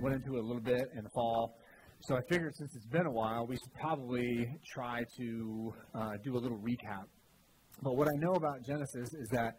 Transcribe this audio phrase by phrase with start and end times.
[0.00, 1.58] went into it a little bit in the fall.
[2.00, 6.36] So I figured since it's been a while, we should probably try to uh, do
[6.36, 7.04] a little recap.
[7.82, 9.54] But what I know about Genesis is that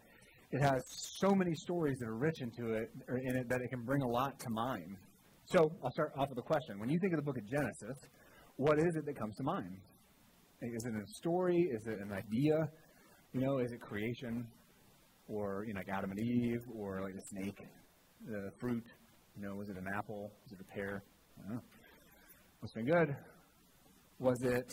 [0.50, 0.82] it has
[1.20, 4.02] so many stories that are rich into it, or in it, that it can bring
[4.02, 4.96] a lot to mind.
[5.46, 6.78] So I'll start off with a question.
[6.78, 7.96] When you think of the book of Genesis,
[8.56, 9.76] what is it that comes to mind?
[10.62, 11.68] Is it a story?
[11.70, 12.68] Is it an idea?
[13.32, 14.46] You know, is it creation?
[15.28, 16.62] Or, you know, like Adam and Eve?
[16.74, 17.58] Or like the snake,
[18.26, 18.84] the fruit?
[19.38, 20.32] You know, was it an apple?
[20.42, 21.04] Was it a pear?
[21.38, 21.60] I don't know.
[22.58, 23.14] What's been good?
[24.18, 24.66] Was it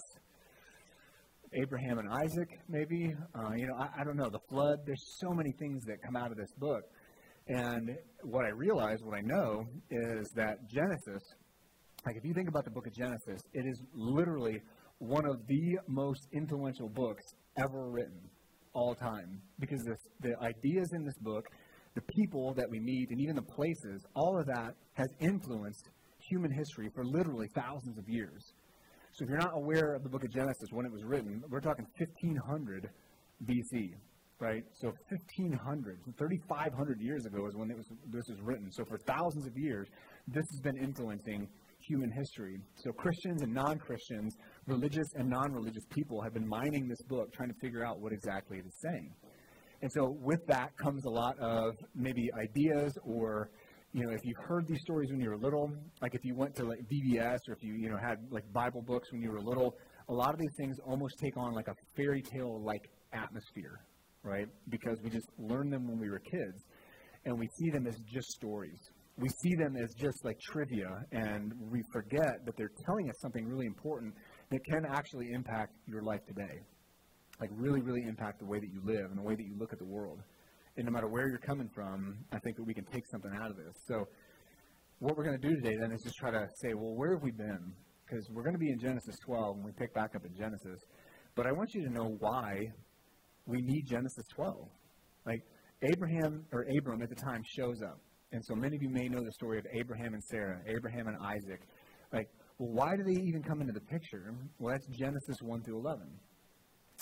[1.53, 3.13] Abraham and Isaac, maybe?
[3.35, 4.27] Uh, you know, I, I don't know.
[4.31, 4.79] The flood.
[4.87, 6.81] There's so many things that come out of this book.
[7.47, 7.91] And
[8.23, 11.21] what I realize, what I know, is that Genesis,
[12.03, 14.59] like if you think about the book of Genesis, it is literally
[14.97, 17.23] one of the most influential books
[17.59, 18.19] ever written,
[18.73, 19.43] all time.
[19.59, 21.45] Because this, the ideas in this book,
[21.95, 25.89] the people that we meet, and even the places, all of that has influenced
[26.29, 28.53] human history for literally thousands of years.
[29.13, 31.61] So if you're not aware of the book of Genesis when it was written, we're
[31.61, 32.89] talking 1500
[33.45, 33.93] BC
[34.39, 34.63] right?
[34.73, 38.71] So 1500, 3500 years ago is when was, this was written.
[38.71, 39.87] So for thousands of years,
[40.27, 41.47] this has been influencing
[41.79, 42.57] human history.
[42.75, 44.35] So Christians and non-Christians,
[44.67, 48.57] religious and non-religious people have been mining this book, trying to figure out what exactly
[48.57, 49.13] it is saying.
[49.81, 53.49] And so with that comes a lot of maybe ideas or
[53.95, 56.53] you know, if you heard these stories when you were little, like if you went
[56.55, 59.39] to like VBS or if you, you know, had like Bible books when you were
[59.39, 59.73] little,
[60.09, 63.79] a lot of these things almost take on like a fairy tale like atmosphere,
[64.21, 64.47] right?
[64.67, 66.65] Because we just learned them when we were kids,
[67.23, 68.79] and we see them as just stories.
[69.17, 73.47] We see them as just like trivia, and we forget that they're telling us something
[73.47, 74.13] really important
[74.51, 76.59] that can actually impact your life today.
[77.39, 79.73] Like, really, really impact the way that you live and the way that you look
[79.73, 80.19] at the world.
[80.77, 83.49] And no matter where you're coming from, I think that we can take something out
[83.49, 83.73] of this.
[83.87, 84.05] So,
[84.99, 87.23] what we're going to do today then is just try to say, well, where have
[87.23, 87.73] we been?
[88.05, 90.79] Because we're going to be in Genesis 12 and we pick back up in Genesis.
[91.35, 92.61] But I want you to know why
[93.45, 94.55] we need Genesis 12.
[95.25, 95.41] Like,
[95.81, 97.99] Abraham, or Abram at the time, shows up.
[98.31, 101.17] And so many of you may know the story of Abraham and Sarah, Abraham and
[101.21, 101.61] Isaac.
[102.11, 104.33] Like, well, why do they even come into the picture?
[104.59, 106.07] Well, that's Genesis 1 through 11.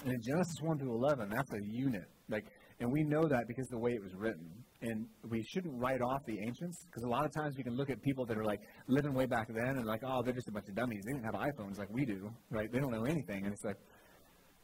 [0.04, 2.10] And in Genesis 1 through 11, that's a unit.
[2.30, 2.46] Like,
[2.80, 4.50] and we know that because the way it was written.
[4.82, 7.90] And we shouldn't write off the ancients because a lot of times we can look
[7.90, 10.52] at people that are like living way back then and like, oh, they're just a
[10.52, 11.04] bunch of dummies.
[11.06, 12.70] They didn't have iPhones like we do, right?
[12.72, 13.46] They don't know anything.
[13.46, 13.78] And it's like,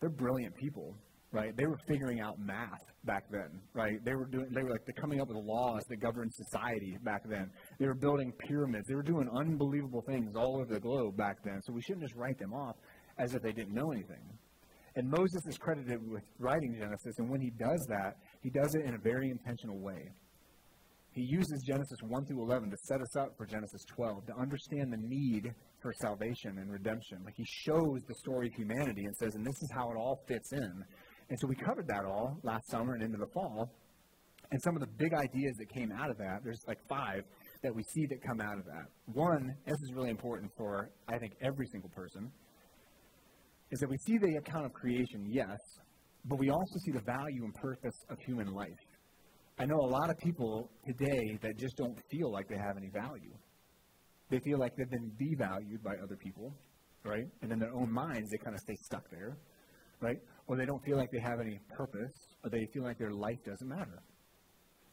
[0.01, 0.95] they're brilliant people
[1.31, 1.55] right?
[1.55, 4.03] They were figuring out math back then, right?
[4.03, 7.21] They were doing, they were like they're coming up with laws that govern society back
[7.29, 7.49] then.
[7.79, 8.87] They were building pyramids.
[8.87, 11.61] They were doing unbelievable things all over the globe back then.
[11.63, 12.75] So we shouldn't just write them off
[13.17, 14.21] as if they didn't know anything.
[14.99, 18.85] And Moses is credited with writing Genesis, and when he does that, he does it
[18.85, 20.11] in a very intentional way.
[21.13, 24.91] He uses Genesis 1 through 11 to set us up for Genesis 12, to understand
[24.91, 27.19] the need for salvation and redemption.
[27.23, 30.19] Like he shows the story of humanity and says, and this is how it all
[30.27, 30.83] fits in.
[31.29, 33.71] And so we covered that all last summer and into the fall.
[34.51, 37.23] And some of the big ideas that came out of that, there's like five
[37.63, 38.83] that we see that come out of that.
[39.13, 42.31] One, this is really important for, I think, every single person,
[43.71, 45.57] is that we see the account of creation, yes,
[46.25, 48.69] but we also see the value and purpose of human life.
[49.59, 52.89] I know a lot of people today that just don't feel like they have any
[52.89, 53.33] value.
[54.29, 56.53] They feel like they've been devalued by other people,
[57.03, 57.25] right?
[57.41, 59.37] And in their own minds, they kind of stay stuck there,
[60.01, 60.17] right?
[60.49, 62.11] or they don't feel like they have any purpose,
[62.43, 64.01] or they feel like their life doesn't matter.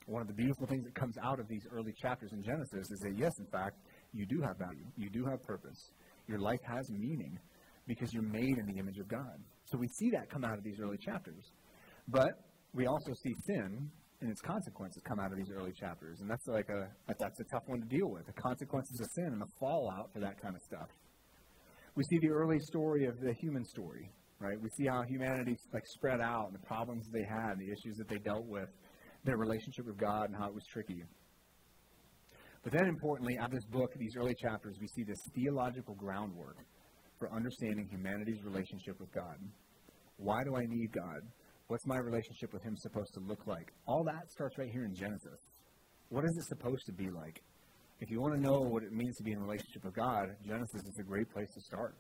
[0.04, 3.00] One of the beautiful things that comes out of these early chapters in Genesis is
[3.00, 3.76] that, yes, in fact,
[4.12, 4.84] you do have value.
[4.97, 5.91] You do have purpose.
[6.28, 7.39] Your life has meaning
[7.86, 9.38] because you're made in the image of God.
[9.65, 11.53] So we see that come out of these early chapters.
[12.09, 12.30] But
[12.74, 13.91] we also see sin
[14.21, 16.21] and its consequences come out of these early chapters.
[16.21, 19.27] And that's like a, that's a tough one to deal with the consequences of sin
[19.27, 20.88] and the fallout for that kind of stuff.
[21.94, 24.60] We see the early story of the human story right?
[24.60, 28.09] We see how humanity like spread out and the problems they had, the issues that
[28.09, 28.68] they dealt with,
[29.24, 31.03] their relationship with God, and how it was tricky.
[32.62, 36.59] But then, importantly, out of this book, these early chapters, we see this theological groundwork
[37.18, 39.36] for understanding humanity's relationship with God.
[40.18, 41.21] Why do I need God?
[41.68, 43.72] What's my relationship with Him supposed to look like?
[43.86, 45.41] All that starts right here in Genesis.
[46.09, 47.42] What is it supposed to be like?
[48.01, 50.83] If you want to know what it means to be in relationship with God, Genesis
[50.83, 51.97] is a great place to start.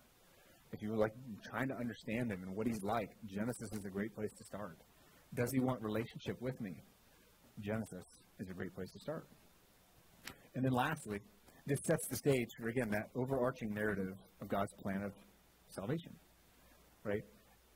[0.72, 1.12] If you're like
[1.48, 4.78] trying to understand him and what he's like, Genesis is a great place to start.
[5.34, 6.82] Does he want relationship with me?
[7.60, 8.04] Genesis
[8.38, 9.26] is a great place to start.
[10.54, 11.18] And then lastly,
[11.66, 15.12] this sets the stage for again that overarching narrative of God's plan of
[15.68, 16.12] salvation.
[17.04, 17.22] Right?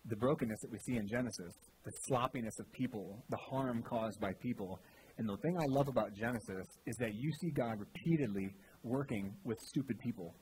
[0.06, 1.52] The brokenness that we see in Genesis,
[1.84, 4.80] the sloppiness of people, the harm caused by people.
[5.18, 9.58] And the thing I love about Genesis is that you see God repeatedly working with
[9.60, 10.34] stupid people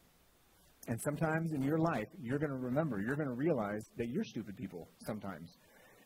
[0.89, 4.25] and sometimes in your life, you're going to remember, you're going to realize that you're
[4.25, 5.59] stupid people sometimes.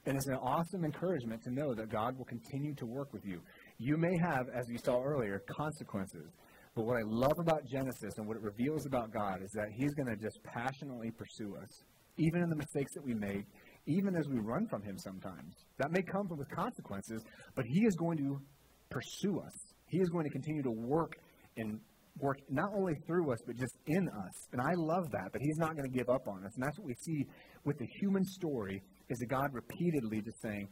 [0.06, 3.40] And it's an awesome encouragement to know that God will continue to work with you.
[3.78, 6.32] You may have, as we saw earlier, consequences.
[6.74, 9.94] But what I love about Genesis and what it reveals about God is that He's
[9.94, 11.82] going to just passionately pursue us,
[12.16, 13.44] even in the mistakes that we make,
[13.86, 15.54] even as we run from Him sometimes.
[15.78, 17.22] That may come with consequences,
[17.54, 18.40] but He is going to
[18.88, 19.52] pursue us.
[19.88, 21.12] He is going to continue to work
[21.58, 21.78] and
[22.18, 24.48] work not only through us, but just in us.
[24.52, 26.52] And I love that, that He's not going to give up on us.
[26.54, 27.26] And that's what we see
[27.64, 30.68] with the human story is that God repeatedly just saying,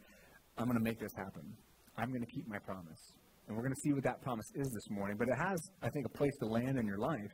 [0.57, 1.53] I'm going to make this happen.
[1.97, 3.13] I'm going to keep my promise.
[3.51, 5.17] And we're going to see what that promise is this morning.
[5.19, 7.33] But it has, I think, a place to land in your life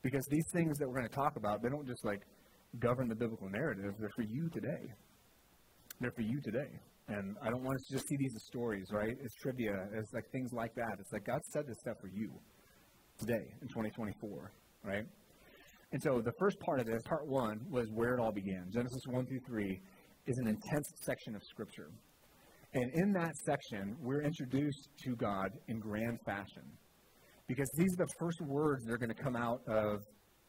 [0.00, 2.20] because these things that we're going to talk about, they don't just like
[2.78, 3.94] govern the biblical narrative.
[3.98, 4.94] They're for you today.
[6.00, 6.70] They're for you today.
[7.08, 9.10] And I don't want us to just see these as stories, right?
[9.20, 9.88] It's trivia.
[9.92, 10.98] It's like things like that.
[11.00, 12.30] It's like God said this stuff for you
[13.18, 14.52] today in 2024,
[14.84, 15.04] right?
[15.90, 18.70] And so the first part of this, part one, was where it all began.
[18.72, 19.80] Genesis 1 through 3
[20.28, 21.90] is an intense section of Scripture.
[22.72, 26.62] And in that section, we're introduced to God in grand fashion.
[27.48, 29.98] Because these are the first words that are going to come out of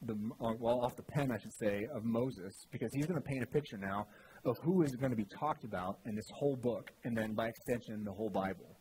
[0.03, 0.15] the,
[0.59, 2.53] well, off the pen, I should say, of Moses.
[2.71, 4.05] Because he's going to paint a picture now
[4.45, 7.47] of who is going to be talked about in this whole book, and then by
[7.47, 8.77] extension, the whole Bible.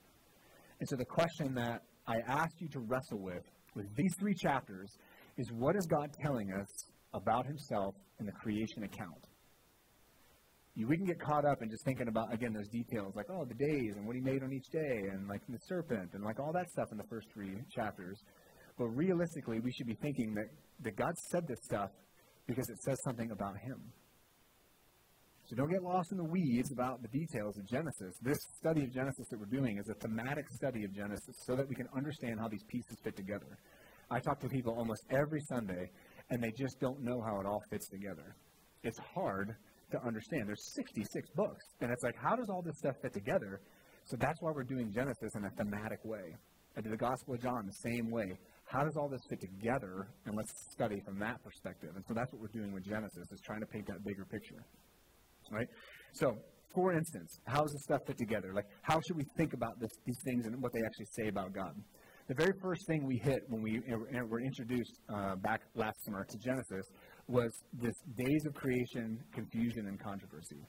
[0.80, 3.42] And so the question that I asked you to wrestle with
[3.74, 4.90] with these three chapters
[5.38, 6.66] is what is God telling us
[7.14, 9.29] about himself in the creation account?
[10.84, 13.54] We can get caught up in just thinking about, again, those details, like, oh, the
[13.54, 16.52] days and what he made on each day, and like the serpent, and like all
[16.52, 18.18] that stuff in the first three chapters.
[18.78, 20.46] But realistically, we should be thinking that,
[20.84, 21.90] that God said this stuff
[22.46, 23.92] because it says something about him.
[25.50, 28.14] So don't get lost in the weeds about the details of Genesis.
[28.22, 31.68] This study of Genesis that we're doing is a thematic study of Genesis so that
[31.68, 33.58] we can understand how these pieces fit together.
[34.12, 35.90] I talk to people almost every Sunday,
[36.30, 38.36] and they just don't know how it all fits together.
[38.84, 39.56] It's hard
[39.90, 40.48] to understand.
[40.48, 43.60] There's 66 books, and it's like, how does all this stuff fit together?
[44.04, 46.36] So that's why we're doing Genesis in a thematic way.
[46.76, 48.38] I did the Gospel of John the same way.
[48.64, 50.06] How does all this fit together?
[50.26, 51.90] And let's study from that perspective.
[51.96, 54.64] And so that's what we're doing with Genesis, is trying to paint that bigger picture
[55.50, 55.68] right?
[56.12, 56.36] So,
[56.74, 58.52] for instance, how does this stuff fit together?
[58.54, 61.52] Like, how should we think about this, these things and what they actually say about
[61.52, 61.72] God?
[62.28, 63.82] The very first thing we hit when we
[64.28, 66.86] were introduced uh, back last summer to Genesis
[67.30, 70.66] was this days of creation, confusion, and controversy.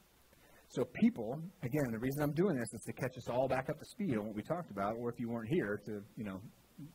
[0.70, 3.78] So people, again, the reason I'm doing this is to catch us all back up
[3.78, 6.40] to speed on what we talked about, or if you weren't here to, you know,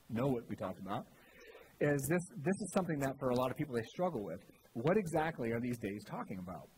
[0.09, 1.05] know what we talked about.
[1.81, 4.41] Is this this is something that for a lot of people they struggle with.
[4.73, 6.69] What exactly are these days talking about?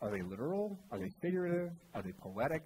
[0.00, 0.78] Are they literal?
[0.90, 1.70] Are they figurative?
[1.94, 2.62] Are they poetic?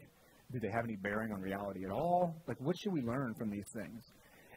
[0.52, 2.34] Do they have any bearing on reality at all?
[2.46, 4.02] Like, what should we learn from these things?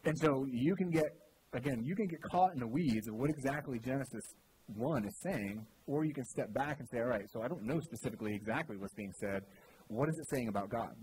[0.05, 1.05] And so you can get,
[1.53, 4.23] again, you can get caught in the weeds of what exactly Genesis
[4.68, 7.64] 1 is saying, or you can step back and say, all right, so I don't
[7.64, 9.44] know specifically exactly what's being said.
[9.87, 10.95] What is it saying about God?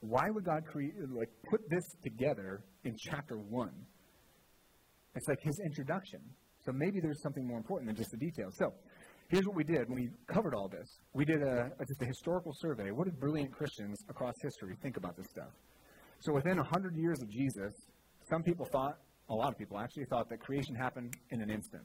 [0.00, 3.70] Why would God create, like, put this together in chapter 1?
[5.14, 6.20] It's like his introduction.
[6.64, 8.54] So maybe there's something more important than just the details.
[8.58, 8.72] So
[9.30, 10.98] Here's what we did when we covered all this.
[11.14, 12.90] We did a, a, just a historical survey.
[12.90, 15.52] What did brilliant Christians across history think about this stuff?
[16.18, 17.72] So within 100 years of Jesus,
[18.28, 21.84] some people thought, a lot of people actually thought that creation happened in an instant.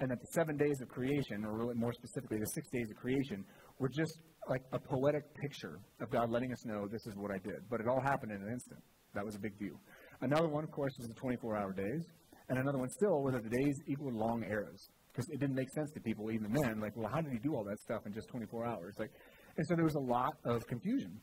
[0.00, 2.96] And that the seven days of creation, or really more specifically, the six days of
[2.96, 3.44] creation,
[3.78, 7.38] were just like a poetic picture of God letting us know this is what I
[7.38, 7.64] did.
[7.70, 8.80] But it all happened in an instant.
[9.14, 9.78] That was a big view.
[10.20, 12.04] Another one, of course, was the 24 hour days.
[12.48, 15.70] And another one still was that the days equaled long eras because it didn't make
[15.74, 16.78] sense to people even then.
[16.80, 18.94] Like, well, how did he do all that stuff in just 24 hours?
[18.98, 19.10] Like,
[19.56, 21.18] and so there was a lot of confusion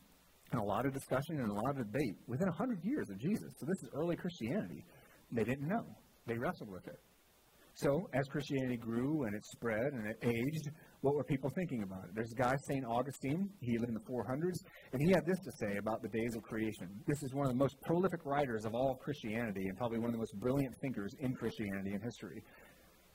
[0.50, 3.52] and a lot of discussion and a lot of debate within 100 years of Jesus.
[3.58, 4.84] So this is early Christianity.
[5.32, 5.84] They didn't know.
[6.26, 6.98] They wrestled with it.
[7.74, 12.04] So as Christianity grew and it spread and it aged, what were people thinking about
[12.04, 12.10] it?
[12.14, 12.84] There's a guy, St.
[12.86, 13.50] Augustine.
[13.60, 14.58] He lived in the 400s,
[14.92, 16.88] and he had this to say about the days of creation.
[17.06, 20.12] This is one of the most prolific writers of all Christianity and probably one of
[20.12, 22.42] the most brilliant thinkers in Christianity in history.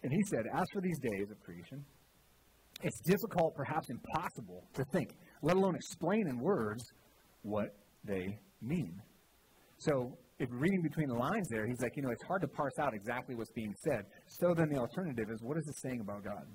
[0.03, 1.85] And he said, As for these days of creation,
[2.83, 5.09] it's difficult, perhaps impossible, to think,
[5.41, 6.83] let alone explain in words,
[7.43, 9.01] what they mean.
[9.77, 12.79] So if reading between the lines there, he's like, you know, it's hard to parse
[12.79, 14.05] out exactly what's being said.
[14.27, 16.45] So then the alternative is, what is this saying about God?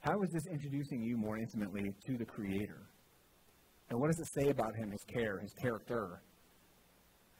[0.00, 2.86] How is this introducing you more intimately to the Creator?
[3.88, 6.22] And what does it say about him, his care, his character?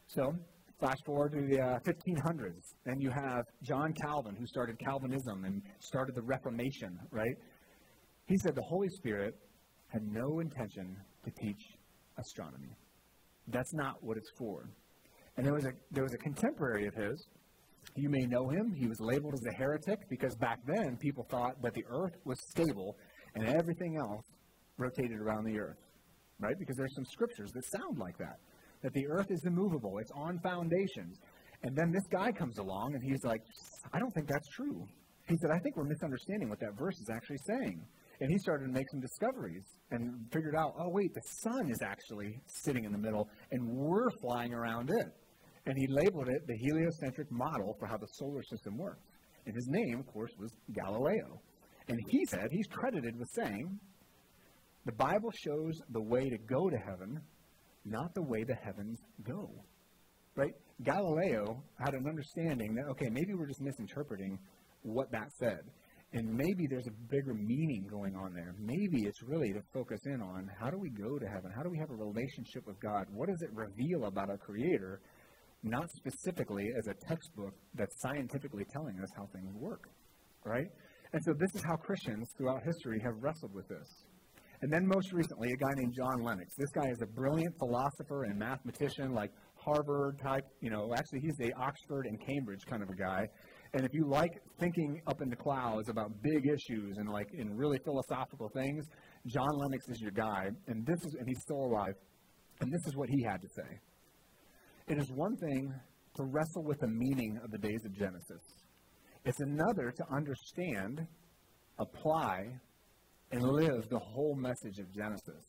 [0.09, 0.35] So,
[0.79, 5.62] flash forward to the uh, 1500s, and you have John Calvin, who started Calvinism and
[5.81, 7.37] started the Reformation, right?
[8.26, 9.35] He said the Holy Spirit
[9.88, 11.62] had no intention to teach
[12.19, 12.75] astronomy.
[13.49, 14.71] That's not what it's for.
[15.40, 17.26] And there was a there was a contemporary of his.
[17.97, 18.75] You may know him.
[18.76, 22.38] He was labeled as a heretic because back then people thought that the earth was
[22.50, 22.94] stable
[23.35, 24.23] and everything else
[24.76, 25.78] rotated around the earth.
[26.40, 26.54] Right?
[26.59, 28.37] Because there's some scriptures that sound like that.
[28.82, 31.16] That the earth is immovable, it's on foundations.
[31.62, 33.40] And then this guy comes along and he's like,
[33.94, 34.87] I don't think that's true.
[35.26, 37.80] He said, I think we're misunderstanding what that verse is actually saying.
[38.20, 41.80] And he started to make some discoveries and figured out, oh, wait, the sun is
[41.80, 45.06] actually sitting in the middle, and we're flying around it.
[45.70, 49.06] And he labeled it the heliocentric model for how the solar system works.
[49.46, 51.40] And his name, of course, was Galileo.
[51.86, 53.78] And he said, he's credited with saying,
[54.84, 57.20] the Bible shows the way to go to heaven,
[57.84, 59.48] not the way the heavens go.
[60.34, 60.50] Right?
[60.82, 64.40] Galileo had an understanding that, okay, maybe we're just misinterpreting
[64.82, 65.60] what that said.
[66.14, 68.56] And maybe there's a bigger meaning going on there.
[68.58, 71.52] Maybe it's really to focus in on how do we go to heaven?
[71.54, 73.06] How do we have a relationship with God?
[73.12, 75.00] What does it reveal about our Creator?
[75.62, 79.85] Not specifically as a textbook that's scientifically telling us how things work,
[80.45, 80.67] right?
[81.12, 84.05] And so this is how Christians throughout history have wrestled with this.
[84.62, 86.55] And then most recently, a guy named John Lennox.
[86.57, 90.45] This guy is a brilliant philosopher and mathematician, like Harvard type.
[90.61, 93.26] You know, actually, he's the Oxford and Cambridge kind of a guy.
[93.73, 97.57] And if you like thinking up in the clouds about big issues and like in
[97.57, 98.85] really philosophical things,
[99.26, 100.50] John Lennox is your guy.
[100.67, 101.95] And this is, and he's still alive.
[102.61, 103.79] And this is what he had to say.
[104.90, 105.73] It is one thing
[106.16, 108.42] to wrestle with the meaning of the days of Genesis.
[109.25, 111.06] It's another to understand,
[111.78, 112.59] apply,
[113.30, 115.44] and live the whole message of Genesis.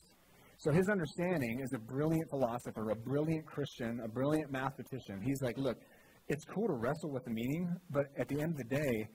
[0.59, 5.19] So his understanding is a brilliant philosopher, a brilliant Christian, a brilliant mathematician.
[5.23, 5.77] He's like, look,
[6.27, 9.07] it's cool to wrestle with the meaning, but at the end of the day,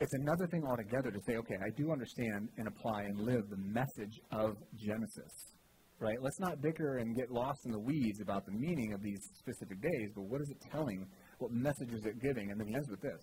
[0.00, 3.58] it's another thing altogether to say, okay, I do understand and apply and live the
[3.58, 5.57] message of Genesis.
[6.00, 6.16] Right?
[6.20, 9.80] Let's not bicker and get lost in the weeds about the meaning of these specific
[9.82, 11.06] days, but what is it telling?
[11.38, 12.50] What message is it giving?
[12.50, 13.20] And then he ends with this.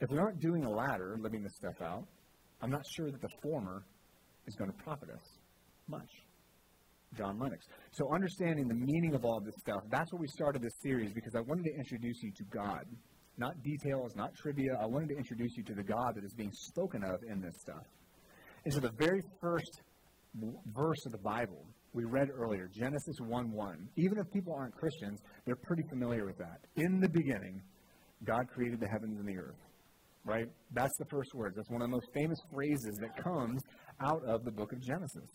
[0.00, 2.04] If we aren't doing the latter, living this stuff out,
[2.62, 3.82] I'm not sure that the former
[4.46, 5.38] is going to profit us
[5.88, 6.08] much.
[7.16, 7.66] John Lennox.
[7.92, 11.12] So understanding the meaning of all of this stuff, that's what we started this series
[11.12, 12.84] because I wanted to introduce you to God.
[13.38, 14.76] Not details, not trivia.
[14.80, 17.54] I wanted to introduce you to the God that is being spoken of in this
[17.60, 17.86] stuff.
[18.64, 19.80] And so the very first
[20.34, 23.88] verse of the Bible we read earlier, Genesis 1 1.
[23.96, 26.60] Even if people aren't Christians, they're pretty familiar with that.
[26.76, 27.60] In the beginning,
[28.24, 29.58] God created the heavens and the earth.
[30.24, 30.46] Right?
[30.72, 31.56] That's the first words.
[31.56, 33.62] That's one of the most famous phrases that comes
[34.04, 35.30] out of the book of Genesis.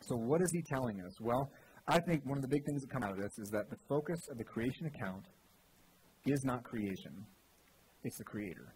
[0.00, 1.12] So, what is he telling us?
[1.20, 1.50] Well,
[1.86, 3.76] I think one of the big things that come out of this is that the
[3.88, 5.24] focus of the creation account
[6.26, 7.24] is not creation,
[8.04, 8.74] it's the creator.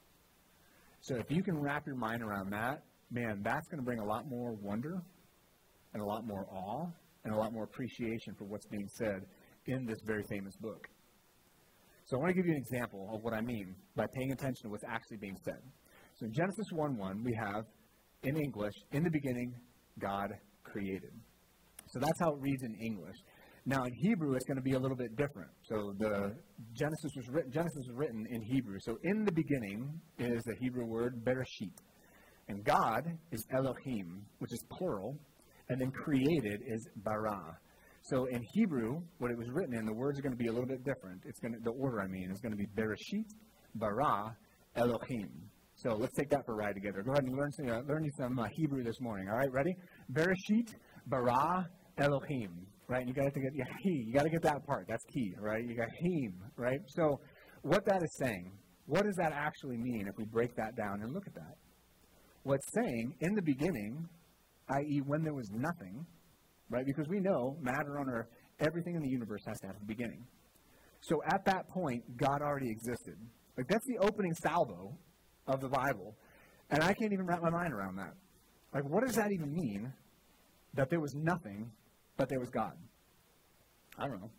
[1.00, 4.04] So, if you can wrap your mind around that, man, that's going to bring a
[4.04, 5.02] lot more wonder
[5.94, 6.86] and a lot more awe
[7.24, 9.20] and a lot more appreciation for what's being said
[9.66, 10.88] in this very famous book.
[12.04, 14.64] So, I want to give you an example of what I mean by paying attention
[14.64, 15.62] to what's actually being said.
[16.16, 17.64] So, in Genesis 1 1, we have
[18.24, 19.54] in English, in the beginning,
[19.98, 20.28] God
[20.64, 21.12] created.
[21.88, 23.16] So that's how it reads in English.
[23.66, 25.50] Now in Hebrew, it's going to be a little bit different.
[25.64, 26.34] So the
[26.74, 27.52] Genesis was written.
[27.52, 28.78] Genesis was written in Hebrew.
[28.80, 31.76] So in the beginning is the Hebrew word bereshit,
[32.48, 35.16] and God is Elohim, which is plural,
[35.72, 37.40] and then created is bara.
[38.02, 40.52] So in Hebrew, what it was written in, the words are going to be a
[40.52, 41.22] little bit different.
[41.24, 43.24] It's going to, the order I mean is going to be bereshit,
[43.76, 44.36] bara,
[44.76, 45.30] Elohim.
[45.76, 47.02] So let's take that for a ride together.
[47.02, 49.28] Go ahead and learn some, uh, learn some uh, Hebrew this morning.
[49.30, 49.74] All right, ready?
[50.12, 50.74] Bereshit
[51.06, 51.66] bara
[51.98, 52.66] Elohim.
[52.88, 53.06] Right?
[53.06, 54.04] You got to get yeah, he.
[54.06, 54.84] You got to get that part.
[54.88, 55.32] That's key.
[55.38, 55.64] Right?
[55.64, 56.34] You got him.
[56.56, 56.80] Right?
[56.88, 57.18] So
[57.62, 58.52] what that is saying,
[58.86, 61.54] what does that actually mean if we break that down and look at that?
[62.42, 64.08] What's saying in the beginning,
[64.70, 66.06] i.e., when there was nothing,
[66.70, 66.84] right?
[66.86, 68.26] Because we know matter on earth,
[68.60, 70.24] everything in the universe has to have a beginning.
[71.00, 73.16] So at that point, God already existed.
[73.56, 74.96] Like that's the opening salvo
[75.46, 76.14] of the Bible.
[76.70, 78.14] And I can't even wrap my mind around that.
[78.72, 79.92] Like, what does that even mean
[80.74, 81.70] that there was nothing,
[82.16, 82.72] but there was God?
[83.98, 84.30] I don't know,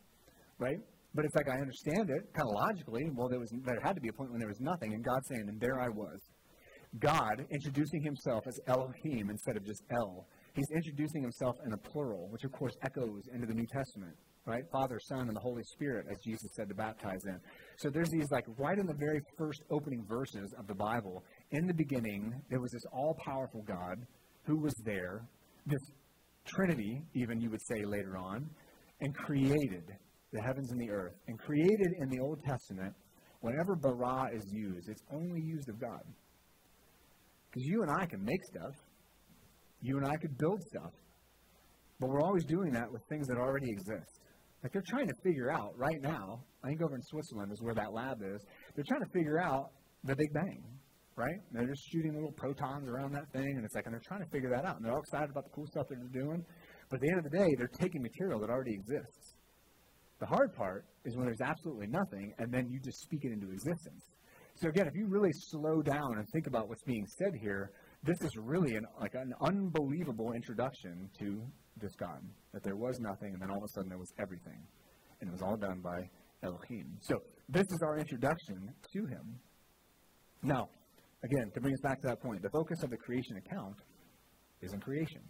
[0.58, 0.78] right?
[1.14, 3.04] But it's like I understand it kind of logically.
[3.14, 5.20] Well, there was there had to be a point when there was nothing, and God
[5.30, 6.20] saying, "And there I was."
[7.00, 10.28] God introducing Himself as Elohim instead of just El.
[10.56, 14.16] He's introducing Himself in a plural, which of course echoes into the New Testament.
[14.46, 14.64] right?
[14.72, 17.40] Father, Son, and the Holy Spirit, as Jesus said to baptize in.
[17.78, 21.66] So there's these, like, right in the very first opening verses of the Bible, in
[21.66, 23.98] the beginning, there was this all powerful God
[24.46, 25.26] who was there,
[25.66, 25.80] this
[26.46, 28.50] Trinity, even you would say later on,
[29.00, 29.84] and created
[30.34, 31.14] the heavens and the earth.
[31.28, 32.94] And created in the Old Testament,
[33.40, 36.02] whenever bara is used, it's only used of God.
[37.54, 38.74] Because you and I can make stuff,
[39.82, 40.92] you and I could build stuff,
[42.00, 44.22] but we're always doing that with things that already exist.
[44.64, 47.76] Like they're trying to figure out right now, I think over in Switzerland is where
[47.76, 48.42] that lab is,
[48.74, 49.70] they're trying to figure out
[50.04, 50.64] the Big Bang,
[51.16, 51.36] right?
[51.50, 54.24] And they're just shooting little protons around that thing, and it's like, and they're trying
[54.24, 54.78] to figure that out.
[54.78, 56.44] And they're all excited about the cool stuff that they're doing.
[56.90, 59.36] But at the end of the day, they're taking material that already exists.
[60.20, 63.52] The hard part is when there's absolutely nothing, and then you just speak it into
[63.52, 64.13] existence.
[64.56, 67.72] So again, if you really slow down and think about what's being said here,
[68.04, 71.42] this is really an, like an unbelievable introduction to
[71.82, 72.20] this God.
[72.54, 74.62] That there was nothing, and then all of a sudden there was everything.
[75.20, 76.10] And it was all done by
[76.44, 76.98] Elohim.
[77.02, 77.16] So
[77.50, 79.40] this is our introduction to him.
[80.44, 80.70] Now,
[81.24, 83.78] again, to bring us back to that point, the focus of the creation account
[84.62, 85.22] is in creation.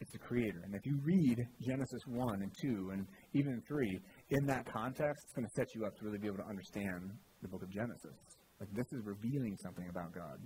[0.00, 0.62] It's the creator.
[0.64, 5.32] And if you read Genesis 1 and 2 and even 3 in that context, it's
[5.34, 8.41] going to set you up to really be able to understand the book of Genesis.
[8.62, 10.38] Like this is revealing something about God.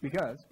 [0.00, 0.42] Because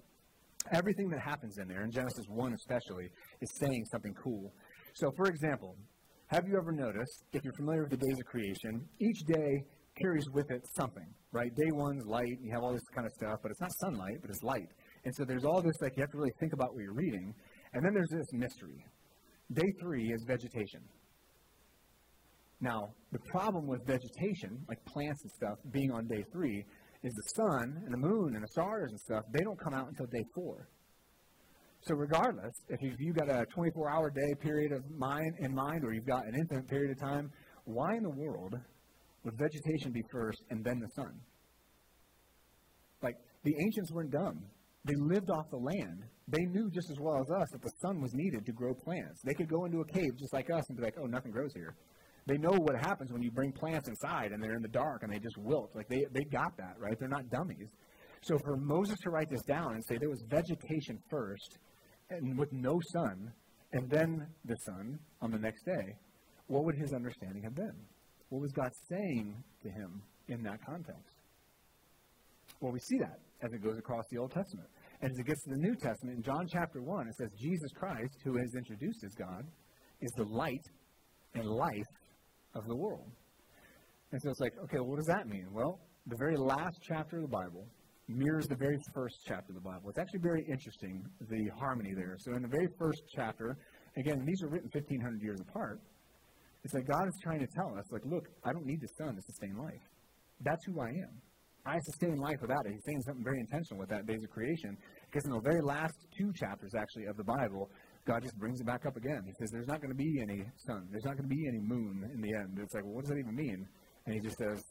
[0.71, 3.09] everything that happens in there, in Genesis 1 especially,
[3.41, 4.53] is saying something cool.
[4.93, 5.75] So, for example,
[6.27, 9.65] have you ever noticed, if you're familiar with the days of creation, each day
[9.99, 11.49] carries with it something, right?
[11.55, 14.29] Day one's light, you have all this kind of stuff, but it's not sunlight, but
[14.29, 14.69] it's light.
[15.05, 17.33] And so there's all this, like, you have to really think about what you're reading.
[17.73, 18.85] And then there's this mystery.
[19.51, 20.81] Day three is vegetation.
[22.63, 26.63] Now, the problem with vegetation, like plants and stuff, being on day three,
[27.03, 29.89] is the sun and the moon and the stars and stuff, they don't come out
[29.89, 30.69] until day four.
[31.81, 36.07] So regardless, if you've got a 24-hour day period of mind in mind, or you've
[36.07, 37.29] got an infinite period of time,
[37.65, 38.55] why in the world
[39.25, 41.11] would vegetation be first and then the sun?
[43.01, 44.39] Like the ancients weren't dumb.
[44.85, 46.03] They lived off the land.
[46.29, 49.21] They knew just as well as us that the sun was needed to grow plants.
[49.25, 51.53] They could go into a cave just like us and be like, "Oh, nothing grows
[51.53, 51.75] here."
[52.25, 55.11] They know what happens when you bring plants inside and they're in the dark and
[55.11, 55.71] they just wilt.
[55.75, 56.97] Like they, they got that, right?
[56.97, 57.69] They're not dummies.
[58.21, 61.57] So for Moses to write this down and say there was vegetation first
[62.09, 63.31] and with no sun,
[63.73, 65.97] and then the sun on the next day,
[66.47, 67.75] what would his understanding have been?
[68.29, 71.15] What was God saying to him in that context?
[72.61, 74.69] Well, we see that as it goes across the Old Testament.
[75.01, 77.71] And as it gets to the New Testament, in John chapter 1, it says, Jesus
[77.75, 79.43] Christ, who is introduced as God,
[80.01, 80.63] is the light
[81.35, 81.91] and life
[82.55, 83.09] of the world.
[84.11, 85.47] And so it's like, okay, well, what does that mean?
[85.51, 87.65] Well, the very last chapter of the Bible
[88.07, 89.89] mirrors the very first chapter of the Bible.
[89.89, 92.15] It's actually very interesting, the harmony there.
[92.19, 93.57] So in the very first chapter,
[93.97, 95.79] again, these are written 1,500 years apart.
[96.63, 99.15] It's like God is trying to tell us, like, look, I don't need the sun
[99.15, 99.81] to sustain life.
[100.41, 101.21] That's who I am.
[101.65, 102.73] I sustain life without it.
[102.73, 104.77] He's saying something very intentional with that days of creation.
[105.09, 107.69] Because in the very last two chapters, actually, of the Bible,
[108.05, 109.23] God just brings it back up again.
[109.25, 110.87] He says, There's not going to be any sun.
[110.91, 112.59] There's not going to be any moon in the end.
[112.61, 113.65] It's like, well, what does that even mean?
[114.05, 114.61] And he just says,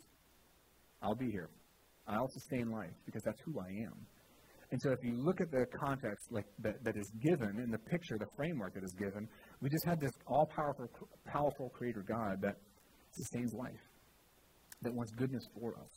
[1.02, 1.48] I'll be here.
[2.06, 4.06] I'll sustain life because that's who I am.
[4.70, 7.78] And so if you look at the context like that, that is given in the
[7.78, 9.28] picture, the framework that is given,
[9.60, 10.88] we just have this all powerful
[11.26, 12.56] powerful creator God that
[13.12, 13.84] sustains life,
[14.82, 15.92] that wants goodness for us.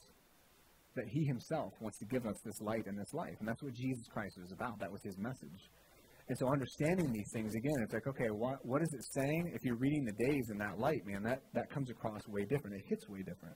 [0.96, 3.36] That he himself wants to give us this light and this life.
[3.40, 4.80] And that's what Jesus Christ was about.
[4.80, 5.70] That was his message.
[6.28, 9.52] And so understanding these things, again, it's like, okay, what, what is it saying?
[9.54, 12.76] If you're reading the days in that light, man, that, that comes across way different.
[12.78, 13.56] It hits way different.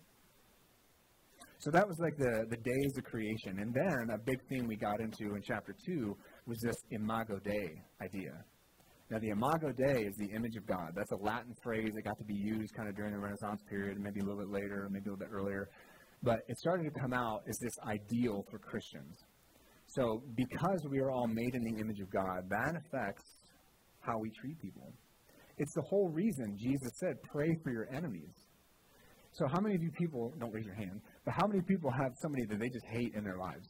[1.57, 3.59] So that was like the, the days of creation.
[3.59, 7.81] And then a big theme we got into in chapter 2 was this imago Dei
[8.01, 8.31] idea.
[9.09, 10.91] Now, the imago Dei is the image of God.
[10.95, 13.99] That's a Latin phrase that got to be used kind of during the Renaissance period,
[13.99, 15.67] maybe a little bit later, maybe a little bit earlier.
[16.21, 19.17] But it started to come out as this ideal for Christians.
[19.89, 23.23] So, because we are all made in the image of God, that affects
[24.01, 24.93] how we treat people.
[25.57, 28.33] It's the whole reason Jesus said, pray for your enemies.
[29.31, 32.11] So, how many of you people, don't raise your hand, but how many people have
[32.21, 33.67] somebody that they just hate in their lives?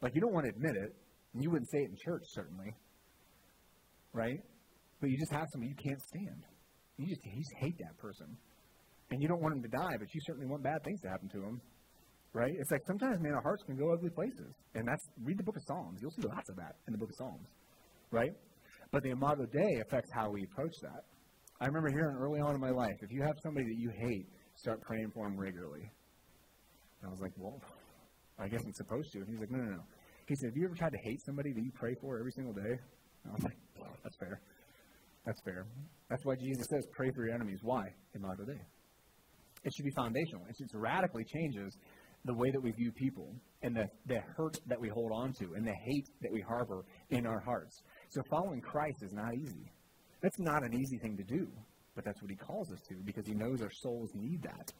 [0.00, 0.96] Like, you don't want to admit it,
[1.34, 2.74] and you wouldn't say it in church, certainly,
[4.14, 4.40] right?
[5.00, 6.42] But you just have somebody you can't stand.
[6.96, 8.36] You just, you just hate that person.
[9.10, 11.28] And you don't want them to die, but you certainly want bad things to happen
[11.28, 11.60] to them
[12.32, 12.52] right?
[12.58, 14.54] It's like sometimes, man, our hearts can go ugly places.
[14.74, 16.00] And that's, read the book of Psalms.
[16.00, 17.48] You'll see lots of that in the book of Psalms,
[18.10, 18.32] right?
[18.90, 21.04] But the Imago Dei affects how we approach that.
[21.60, 24.26] I remember hearing early on in my life, if you have somebody that you hate,
[24.56, 25.90] start praying for them regularly.
[27.00, 27.60] And I was like, well,
[28.38, 29.18] I guess I'm supposed to.
[29.18, 29.82] And he's like, no, no, no.
[30.26, 32.52] He said, have you ever tried to hate somebody that you pray for every single
[32.52, 32.74] day?
[33.24, 34.40] And I was like, well, that's fair.
[35.26, 35.66] That's fair.
[36.08, 37.60] That's why Jesus says, pray for your enemies.
[37.62, 37.84] Why?
[38.14, 38.60] Imago Dei.
[39.64, 40.42] It should be foundational.
[40.48, 41.76] It, should, radically changes
[42.24, 45.54] the way that we view people and the, the hurt that we hold on to
[45.54, 47.82] and the hate that we harbor in our hearts.
[48.10, 49.72] So following Christ is not easy.
[50.20, 51.48] That's not an easy thing to do,
[51.94, 54.72] but that's what he calls us to because he knows our souls need that.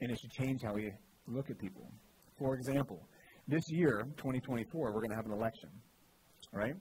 [0.00, 0.92] And it should change how we
[1.26, 1.90] look at people.
[2.38, 3.00] For example,
[3.46, 5.70] this year, 2024, we're going to have an election,
[6.52, 6.74] right?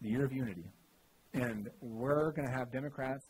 [0.00, 0.70] The year of unity.
[1.34, 3.24] And we're going to have Democrats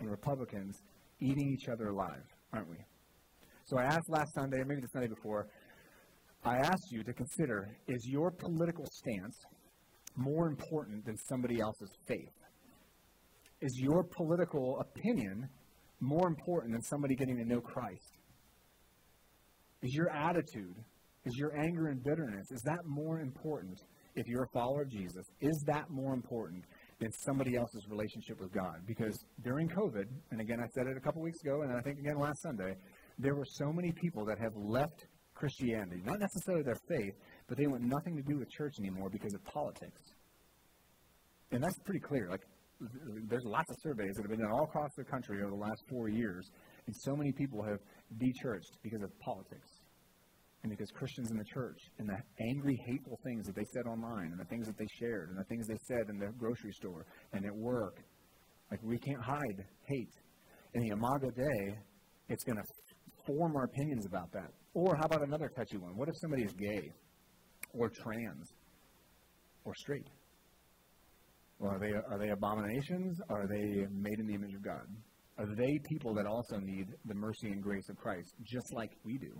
[0.00, 0.82] and Republicans
[1.20, 2.76] eating each other alive, aren't we?
[3.66, 5.46] So I asked last Sunday, or maybe the Sunday before,
[6.44, 9.36] I ask you to consider is your political stance
[10.16, 12.34] more important than somebody else's faith?
[13.62, 15.48] Is your political opinion
[16.00, 18.18] more important than somebody getting to know Christ?
[19.82, 20.76] Is your attitude,
[21.24, 23.80] is your anger and bitterness, is that more important
[24.14, 25.24] if you're a follower of Jesus?
[25.40, 26.64] Is that more important
[27.00, 28.82] than somebody else's relationship with God?
[28.86, 31.98] Because during COVID, and again, I said it a couple weeks ago, and I think
[31.98, 32.76] again last Sunday,
[33.18, 37.14] there were so many people that have left Christianity, not necessarily their faith,
[37.48, 40.00] but they want nothing to do with church anymore because of politics.
[41.50, 42.28] And that's pretty clear.
[42.30, 42.42] Like,
[43.28, 45.82] there's lots of surveys that have been done all across the country over the last
[45.88, 46.50] four years,
[46.86, 47.78] and so many people have
[48.18, 49.68] de-churched because of politics
[50.62, 52.16] and because Christians in the church and the
[52.48, 55.44] angry, hateful things that they said online and the things that they shared and the
[55.44, 57.98] things they said in the grocery store and at work.
[58.70, 60.14] Like, we can't hide hate.
[60.72, 61.76] In the Imago Dei,
[62.28, 62.64] it's going to
[63.26, 64.50] form our opinions about that.
[64.74, 65.96] Or how about another touchy one?
[65.96, 66.92] What if somebody is gay
[67.72, 68.52] or trans
[69.64, 70.08] or straight?
[71.58, 73.20] Well, are they, are they abominations?
[73.30, 74.86] Are they made in the image of God?
[75.38, 79.18] Are they people that also need the mercy and grace of Christ, just like we
[79.18, 79.32] do?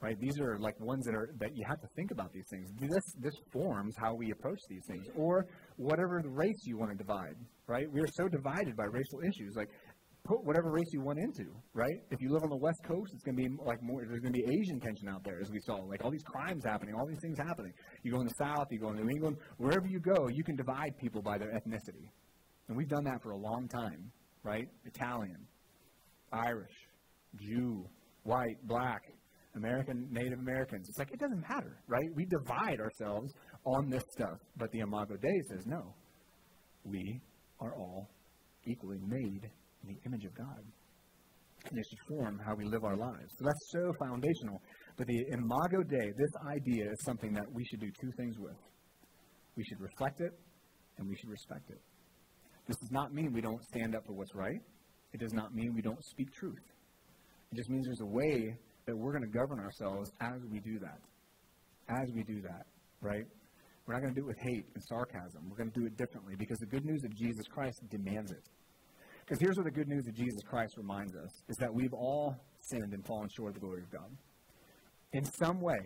[0.00, 0.16] Right?
[0.20, 2.68] These are like ones that are that you have to think about these things.
[2.78, 7.34] This this forms how we approach these things, or whatever race you want to divide.
[7.66, 7.86] Right?
[7.90, 9.54] We are so divided by racial issues.
[9.56, 9.70] Like
[10.28, 11.98] whatever race you want into, right?
[12.10, 14.00] If you live on the West Coast, it's going to be like more.
[14.06, 16.64] There's going to be Asian tension out there, as we saw, like all these crimes
[16.64, 17.72] happening, all these things happening.
[18.02, 20.56] You go in the South, you go in New England, wherever you go, you can
[20.56, 22.08] divide people by their ethnicity,
[22.68, 24.10] and we've done that for a long time,
[24.42, 24.68] right?
[24.84, 25.46] Italian,
[26.32, 26.74] Irish,
[27.36, 27.84] Jew,
[28.24, 29.02] white, black,
[29.54, 30.88] American, Native Americans.
[30.88, 32.08] It's like it doesn't matter, right?
[32.14, 33.32] We divide ourselves
[33.64, 35.94] on this stuff, but the Imago Dei says no.
[36.84, 37.20] We
[37.60, 38.08] are all
[38.66, 39.50] equally made
[39.86, 40.62] in the image of God.
[41.68, 43.30] And it should form how we live our lives.
[43.38, 44.60] So that's so foundational.
[44.96, 48.56] But the Imago Dei, this idea is something that we should do two things with.
[49.56, 50.32] We should reflect it,
[50.98, 51.80] and we should respect it.
[52.68, 54.60] This does not mean we don't stand up for what's right.
[55.12, 56.66] It does not mean we don't speak truth.
[57.52, 60.78] It just means there's a way that we're going to govern ourselves as we do
[60.80, 60.98] that.
[61.88, 62.66] As we do that,
[63.00, 63.24] right?
[63.86, 65.48] We're not going to do it with hate and sarcasm.
[65.48, 68.42] We're going to do it differently because the good news of Jesus Christ demands it.
[69.26, 72.36] Because here's what the good news of Jesus Christ reminds us is that we've all
[72.60, 74.08] sinned and fallen short of the glory of God.
[75.14, 75.78] In some way,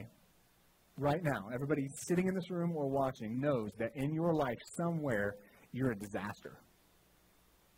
[0.99, 5.37] right now, everybody sitting in this room or watching knows that in your life, somewhere,
[5.73, 6.59] you're a disaster.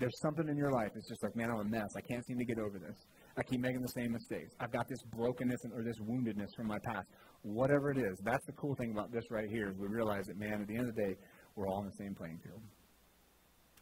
[0.00, 1.90] There's something in your life that's just like, man, I'm a mess.
[1.96, 2.96] I can't seem to get over this.
[3.38, 4.50] I keep making the same mistakes.
[4.58, 7.06] I've got this brokenness or this woundedness from my past.
[7.42, 10.38] Whatever it is, that's the cool thing about this right here is we realize that,
[10.38, 11.14] man, at the end of the day,
[11.54, 12.62] we're all on the same playing field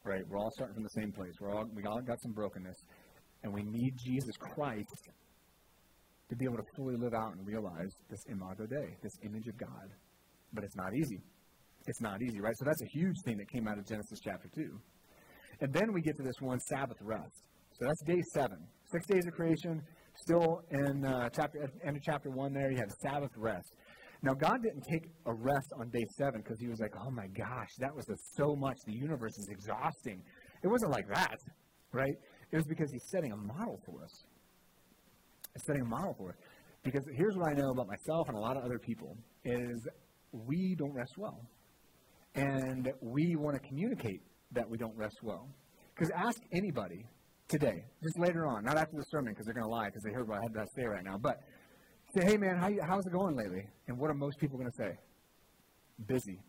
[0.04, 0.22] right?
[0.28, 1.32] We're all starting from the same place.
[1.40, 2.76] We're all we all got some brokenness,
[3.42, 5.10] and we need Jesus Christ
[6.28, 9.56] to be able to fully live out and realize this imago Dei, this image of
[9.58, 9.88] God.
[10.52, 11.20] But it's not easy.
[11.86, 12.54] It's not easy, right?
[12.58, 14.78] So that's a huge thing that came out of Genesis chapter two,
[15.60, 17.42] and then we get to this one Sabbath rest.
[17.72, 18.58] So that's day seven,
[18.92, 19.82] six days of creation.
[20.16, 23.72] Still in uh, chapter end of chapter one, there you have Sabbath rest.
[24.22, 27.26] Now, God didn't take a rest on day seven because he was like, oh my
[27.28, 28.04] gosh, that was
[28.36, 28.76] so much.
[28.86, 30.22] The universe is exhausting.
[30.62, 31.38] It wasn't like that,
[31.92, 32.12] right?
[32.52, 34.24] It was because he's setting a model for us.
[35.54, 36.36] He's setting a model for us.
[36.82, 39.88] Because here's what I know about myself and a lot of other people is
[40.32, 41.40] we don't rest well.
[42.34, 45.48] And we want to communicate that we don't rest well.
[45.94, 47.04] Because ask anybody
[47.48, 50.12] today, just later on, not after the sermon because they're going to lie because they
[50.12, 51.36] heard what I had to say right now, but
[52.12, 53.62] Say, hey man, how you, how's it going lately?
[53.86, 54.98] And what are most people going to say?
[56.08, 56.40] Busy.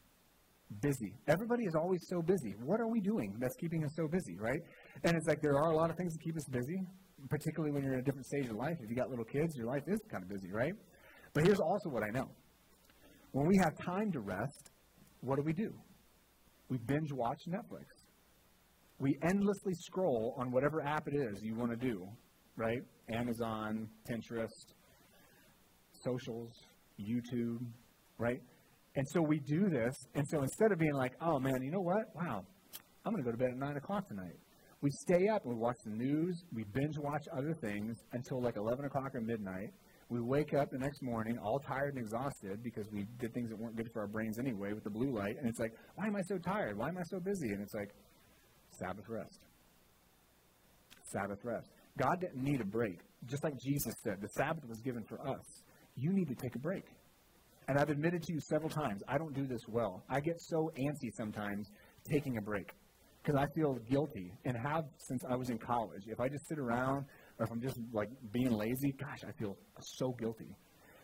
[0.81, 1.13] Busy.
[1.27, 2.55] Everybody is always so busy.
[2.63, 4.59] What are we doing that's keeping us so busy, right?
[5.03, 6.81] And it's like there are a lot of things that keep us busy,
[7.29, 8.77] particularly when you're in a different stage of life.
[8.81, 10.73] If you got little kids, your life is kind of busy, right?
[11.33, 12.27] But here's also what I know.
[13.33, 14.71] When we have time to rest,
[15.19, 15.71] what do we do?
[16.69, 17.85] We binge watch Netflix.
[18.97, 22.07] We endlessly scroll on whatever app it is you want to do,
[22.55, 22.81] right?
[23.13, 24.47] Amazon, Pinterest,
[26.03, 26.51] socials,
[26.99, 27.59] YouTube,
[28.17, 28.41] right?
[28.95, 29.95] And so we do this.
[30.15, 32.13] And so instead of being like, oh man, you know what?
[32.15, 32.43] Wow,
[33.05, 34.37] I'm going to go to bed at 9 o'clock tonight.
[34.81, 36.43] We stay up and we watch the news.
[36.53, 39.69] We binge watch other things until like 11 o'clock or midnight.
[40.09, 43.57] We wake up the next morning all tired and exhausted because we did things that
[43.57, 45.37] weren't good for our brains anyway with the blue light.
[45.37, 46.77] And it's like, why am I so tired?
[46.77, 47.49] Why am I so busy?
[47.49, 47.91] And it's like,
[48.77, 49.45] Sabbath rest.
[51.13, 51.69] Sabbath rest.
[51.97, 52.99] God didn't need a break.
[53.25, 55.63] Just like Jesus said, the Sabbath was given for us.
[55.95, 56.85] You need to take a break.
[57.67, 60.03] And I've admitted to you several times, I don't do this well.
[60.09, 61.69] I get so antsy sometimes
[62.09, 62.69] taking a break
[63.23, 66.03] because I feel guilty and have since I was in college.
[66.07, 67.05] If I just sit around
[67.37, 70.55] or if I'm just like being lazy, gosh, I feel so guilty.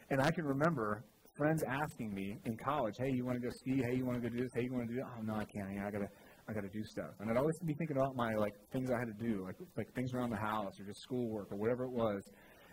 [0.10, 1.04] And I can remember
[1.38, 3.84] friends asking me in college, "Hey, you want to go ski?
[3.84, 4.52] Hey, you want to go do this?
[4.56, 5.86] Hey, you want to do that?" Oh no, I can't.
[5.86, 6.10] I gotta,
[6.50, 7.12] I gotta do stuff.
[7.20, 9.94] And I'd always be thinking about my like things I had to do, like like
[9.94, 12.24] things around the house or just schoolwork or whatever it was.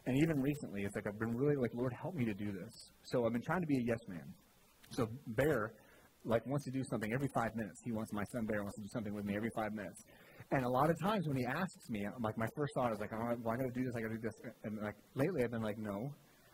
[0.07, 2.91] And even recently, it's like I've been really like, Lord, help me to do this.
[3.05, 4.35] So I've been trying to be a yes man.
[4.91, 5.73] So Bear
[6.25, 7.81] like wants to do something every five minutes.
[7.85, 10.05] He wants my son Bear wants to do something with me every five minutes.
[10.53, 12.99] And a lot of times when he asks me, I'm like my first thought is
[13.01, 14.35] like, oh, well, I got to do this, I got to do this.
[14.65, 16.13] And like lately, I've been like, no,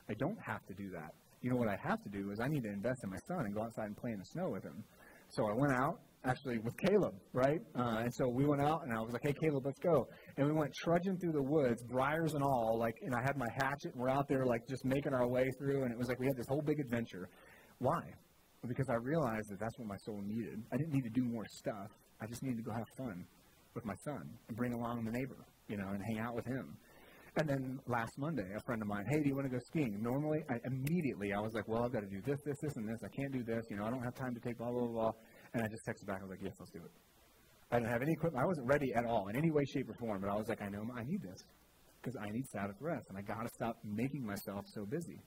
[0.09, 1.13] I don't have to do that.
[1.43, 3.47] You know what I have to do is I need to invest in my son
[3.47, 4.85] and go outside and play in the snow with him.
[5.31, 7.61] So I went out actually with Caleb, right?
[7.75, 10.07] Uh, and so we went out, and I was like, "Hey, Caleb, let's go."
[10.41, 12.79] And we went trudging through the woods, briars and all.
[12.81, 15.45] Like, and I had my hatchet, and we're out there like just making our way
[15.59, 17.29] through, and it was like we had this whole big adventure.
[17.79, 18.01] Why?
[18.69, 20.63] because I realized that that's what my soul needed.
[20.73, 21.89] I didn't need to do more stuff.
[22.21, 23.25] I just needed to go have fun
[23.75, 26.77] with my son and bring along the neighbor, you know, and hang out with him.
[27.37, 30.03] And then last Monday, a friend of mine, hey, do you want to go skiing?
[30.03, 32.89] Normally, I, immediately, I was like, well, I've got to do this, this, this, and
[32.89, 32.99] this.
[33.05, 33.65] I can't do this.
[33.71, 35.13] You know, I don't have time to take blah, blah, blah.
[35.55, 36.19] And I just texted back.
[36.19, 36.91] I was like, yes, let's do it.
[37.71, 38.43] I didn't have any equipment.
[38.43, 40.21] I wasn't ready at all in any way, shape, or form.
[40.21, 41.45] But I was like, I know I need this
[42.03, 45.21] because I need Sabbath rest, and I got to stop making myself so busy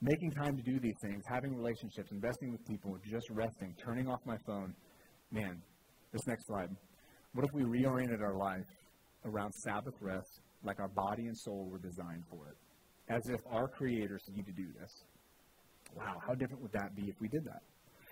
[0.00, 4.20] making time to do these things, having relationships, investing with people, just resting, turning off
[4.24, 4.74] my phone.
[5.32, 5.60] Man,
[6.12, 6.70] this next slide.
[7.34, 8.66] What if we reoriented our life
[9.24, 12.56] around Sabbath rest like our body and soul were designed for it?
[13.12, 15.04] As if our creators need to do this.
[15.94, 17.62] Wow, how different would that be if we did that?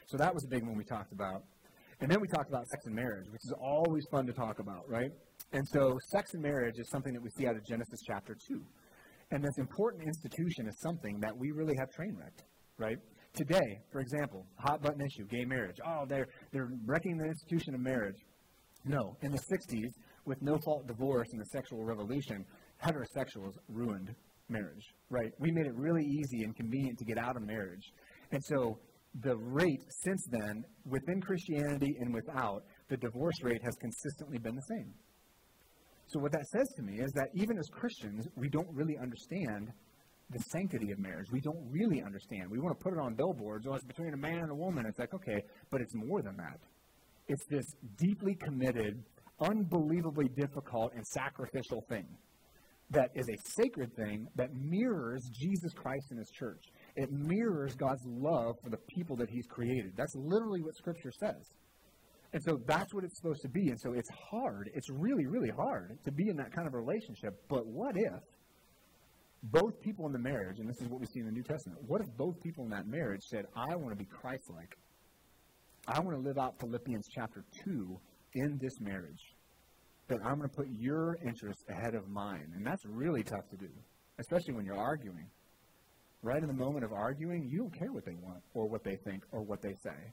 [0.07, 1.43] So that was a big one we talked about.
[2.01, 4.89] And then we talked about sex and marriage, which is always fun to talk about,
[4.89, 5.11] right?
[5.53, 8.61] And so sex and marriage is something that we see out of Genesis chapter 2.
[9.31, 12.43] And this important institution is something that we really have train wrecked,
[12.79, 12.97] right?
[13.35, 15.77] Today, for example, hot button issue, gay marriage.
[15.87, 18.17] Oh, they're, they're wrecking the institution of marriage.
[18.85, 19.17] No.
[19.23, 19.91] In the 60s,
[20.27, 22.45] with no fault divorce and the sexual revolution,
[22.85, 24.15] heterosexuals ruined
[24.49, 25.33] marriage, right?
[25.39, 27.93] We made it really easy and convenient to get out of marriage.
[28.33, 28.79] And so
[29.23, 34.77] the rate since then, within Christianity and without, the divorce rate has consistently been the
[34.77, 34.93] same.
[36.09, 39.73] So, what that says to me is that even as Christians, we don't really understand
[40.31, 41.27] the sanctity of marriage.
[41.33, 42.51] We don't really understand.
[42.51, 43.67] We want to put it on billboards.
[43.69, 44.85] Oh, it's between a man and a woman.
[44.87, 46.59] It's like, okay, but it's more than that.
[47.29, 49.03] It's this deeply committed,
[49.41, 52.07] unbelievably difficult, and sacrificial thing
[52.91, 56.63] that is a sacred thing that mirrors Jesus Christ and his church.
[56.97, 59.93] It mirrors God's love for the people that he's created.
[59.97, 61.55] That's literally what Scripture says.
[62.33, 63.69] And so that's what it's supposed to be.
[63.69, 64.71] And so it's hard.
[64.75, 67.35] It's really, really hard to be in that kind of relationship.
[67.49, 68.21] But what if
[69.43, 71.81] both people in the marriage, and this is what we see in the New Testament,
[71.87, 74.75] what if both people in that marriage said, I want to be Christ like?
[75.87, 78.01] I want to live out Philippians chapter 2
[78.35, 79.35] in this marriage.
[80.09, 82.53] That I'm going to put your interests ahead of mine.
[82.55, 83.69] And that's really tough to do,
[84.19, 85.27] especially when you're arguing.
[86.27, 88.97] Right in the moment of arguing, you don't care what they want or what they
[89.05, 90.13] think or what they say.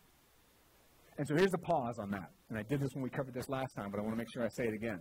[1.18, 2.30] And so here's a pause on that.
[2.50, 4.32] And I did this when we covered this last time, but I want to make
[4.32, 5.00] sure I say it again.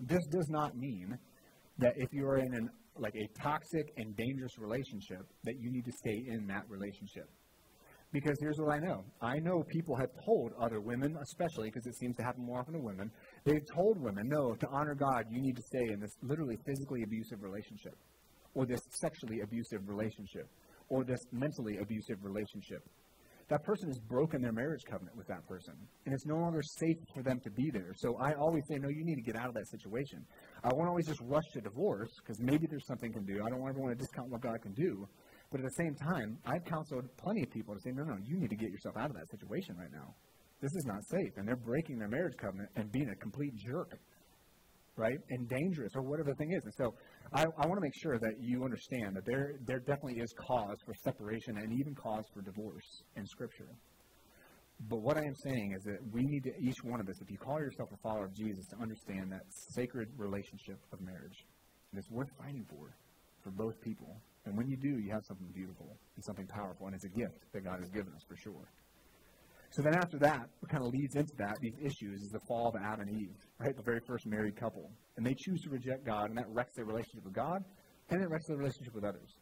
[0.00, 1.16] This does not mean
[1.78, 5.86] that if you are in an like a toxic and dangerous relationship, that you need
[5.86, 7.26] to stay in that relationship.
[8.12, 9.02] Because here's what I know.
[9.22, 12.74] I know people have told other women, especially because it seems to happen more often
[12.74, 13.10] to women,
[13.44, 17.02] they've told women, no, to honor God, you need to stay in this literally physically
[17.02, 17.96] abusive relationship,
[18.54, 20.48] or this sexually abusive relationship,
[20.88, 22.82] or this mentally abusive relationship
[23.48, 25.74] that person has broken their marriage covenant with that person.
[26.06, 27.92] And it's no longer safe for them to be there.
[27.96, 30.24] So I always say, no, you need to get out of that situation.
[30.62, 33.42] I won't always just rush to divorce because maybe there's something can do.
[33.44, 35.06] I don't ever want to discount what God can do.
[35.50, 38.38] But at the same time, I've counseled plenty of people to say, no, no, you
[38.38, 40.14] need to get yourself out of that situation right now.
[40.60, 41.36] This is not safe.
[41.36, 43.98] And they're breaking their marriage covenant and being a complete jerk
[44.96, 45.18] right?
[45.30, 46.62] And dangerous, or whatever the thing is.
[46.64, 46.94] And so
[47.32, 50.76] I, I want to make sure that you understand that there, there definitely is cause
[50.84, 53.70] for separation and even cause for divorce in Scripture.
[54.88, 57.30] But what I am saying is that we need to, each one of us, if
[57.30, 59.42] you call yourself a follower of Jesus, to understand that
[59.74, 61.46] sacred relationship of marriage.
[61.96, 62.90] It's worth fighting for,
[63.42, 64.20] for both people.
[64.46, 67.38] And when you do, you have something beautiful and something powerful, and it's a gift
[67.52, 68.66] that God has given us for sure.
[69.74, 72.68] So then after that, what kind of leads into that, these issues, is the fall
[72.68, 73.76] of Adam and Eve, right?
[73.76, 74.88] The very first married couple.
[75.16, 77.58] And they choose to reject God, and that wrecks their relationship with God,
[78.10, 79.34] and it wrecks their relationship with others.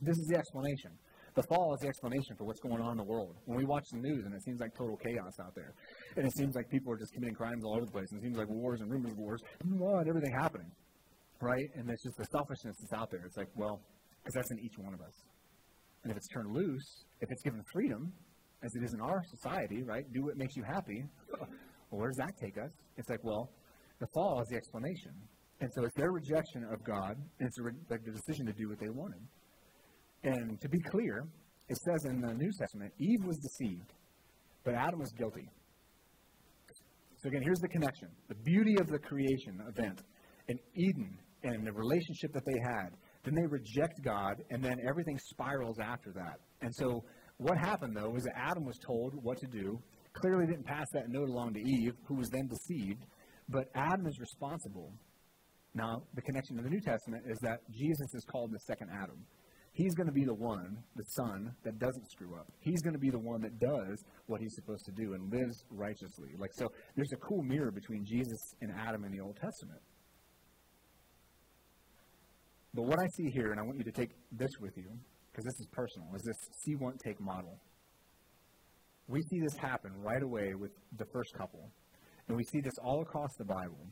[0.00, 0.92] This is the explanation.
[1.34, 3.36] The fall is the explanation for what's going on in the world.
[3.44, 5.74] When we watch the news and it seems like total chaos out there,
[6.16, 8.24] and it seems like people are just committing crimes all over the place, and it
[8.24, 10.70] seems like wars and rumors of wars, and everything happening,
[11.42, 11.68] right?
[11.76, 13.20] And it's just the selfishness that's out there.
[13.26, 13.82] It's like, well,
[14.24, 15.12] because that's in each one of us.
[16.04, 18.14] And if it's turned loose, if it's given freedom,
[18.62, 20.04] as it is in our society, right?
[20.12, 21.04] Do what makes you happy.
[21.40, 21.48] well,
[22.00, 22.70] where does that take us?
[22.96, 23.50] It's like, well,
[24.00, 25.12] the fall is the explanation.
[25.60, 28.68] And so it's their rejection of God, and it's re- like the decision to do
[28.68, 29.20] what they wanted.
[30.22, 31.26] And to be clear,
[31.68, 33.92] it says in the New Testament, Eve was deceived,
[34.64, 35.48] but Adam was guilty.
[37.22, 38.08] So again, here's the connection.
[38.28, 40.02] The beauty of the creation event
[40.46, 42.90] in Eden and the relationship that they had.
[43.24, 46.38] Then they reject God, and then everything spirals after that.
[46.62, 47.04] And so
[47.38, 49.80] what happened, though, was that Adam was told what to do,
[50.12, 53.04] clearly didn't pass that note along to Eve, who was then deceived,
[53.48, 54.92] but Adam is responsible.
[55.74, 59.24] Now, the connection to the New Testament is that Jesus is called the second Adam.
[59.72, 62.50] He's going to be the one, the son, that doesn't screw up.
[62.58, 65.64] He's going to be the one that does what he's supposed to do and lives
[65.70, 66.30] righteously.
[66.36, 69.80] Like so, there's a cool mirror between Jesus and Adam in the Old Testament.
[72.74, 74.90] But what I see here, and I want you to take this with you,
[75.30, 77.58] because this is personal, is this see, won't take model.
[79.06, 81.70] We see this happen right away with the first couple.
[82.28, 83.86] And we see this all across the Bible.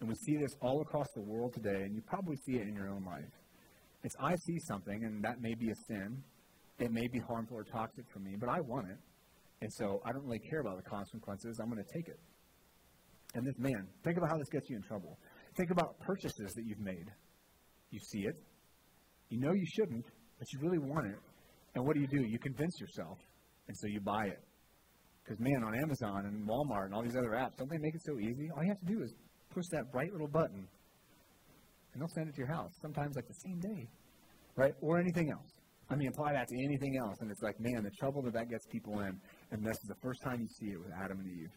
[0.00, 2.74] And we see this all across the world today, and you probably see it in
[2.74, 3.32] your own life.
[4.04, 6.22] It's I see something, and that may be a sin.
[6.78, 8.98] It may be harmful or toxic for me, but I want it.
[9.60, 11.60] And so I don't really care about the consequences.
[11.60, 12.18] I'm going to take it.
[13.34, 15.18] And this, man, think about how this gets you in trouble.
[15.56, 17.06] Think about purchases that you've made.
[17.90, 18.34] You see it.
[19.28, 20.04] You know you shouldn't,
[20.42, 21.14] but you really want it.
[21.76, 22.26] And what do you do?
[22.26, 23.16] You convince yourself,
[23.68, 24.40] and so you buy it.
[25.22, 28.02] Because, man, on Amazon and Walmart and all these other apps, don't they make it
[28.04, 28.50] so easy?
[28.50, 29.14] All you have to do is
[29.54, 30.66] push that bright little button,
[31.92, 33.88] and they'll send it to your house, sometimes like the same day,
[34.56, 34.72] right?
[34.80, 35.46] Or anything else.
[35.88, 38.50] I mean, apply that to anything else, and it's like, man, the trouble that that
[38.50, 39.20] gets people in,
[39.52, 41.50] and this is the first time you see it with Adam and Eve.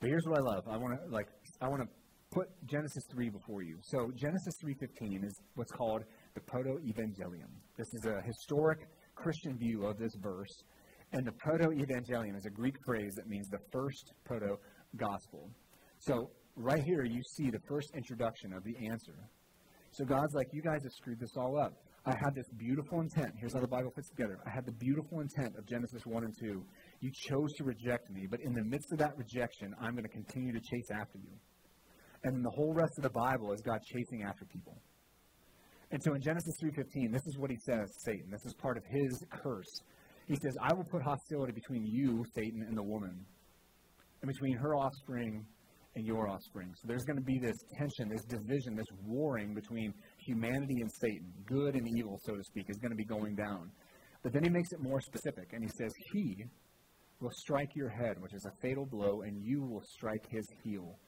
[0.00, 0.64] But here's what I love.
[0.68, 1.28] I want to like
[1.62, 1.88] I want to
[2.32, 3.78] put Genesis 3 before you.
[3.82, 6.02] So Genesis 3:15 is what's called
[6.34, 7.46] the proto-evangelium.
[7.78, 8.80] This is a historic
[9.14, 10.64] Christian view of this verse,
[11.12, 15.48] and the proto-evangelium is a Greek phrase that means the first proto-gospel.
[16.00, 19.14] So right here you see the first introduction of the answer.
[19.92, 21.72] So God's like, you guys have screwed this all up.
[22.04, 23.30] I had this beautiful intent.
[23.38, 24.40] Here's how the Bible fits together.
[24.44, 26.64] I had the beautiful intent of Genesis 1 and 2.
[27.00, 30.10] You chose to reject me, but in the midst of that rejection, I'm going to
[30.10, 31.30] continue to chase after you.
[32.24, 34.76] And the whole rest of the Bible is God chasing after people.
[35.94, 38.28] And so in Genesis 3:15, this is what he says, Satan.
[38.28, 39.80] This is part of his curse.
[40.26, 43.24] He says, "I will put hostility between you, Satan, and the woman,
[44.20, 45.46] and between her offspring
[45.94, 49.94] and your offspring." So there's going to be this tension, this division, this warring between
[50.18, 53.70] humanity and Satan, good and evil, so to speak, is going to be going down.
[54.24, 56.44] But then he makes it more specific, and he says, "He
[57.20, 60.98] will strike your head, which is a fatal blow, and you will strike his heel."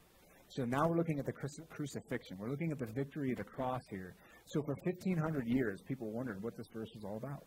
[0.56, 1.34] So now we're looking at the
[1.68, 2.38] crucifixion.
[2.38, 4.16] We're looking at the victory of the cross here.
[4.46, 7.44] So for 1,500 years, people wondered what this verse was all about.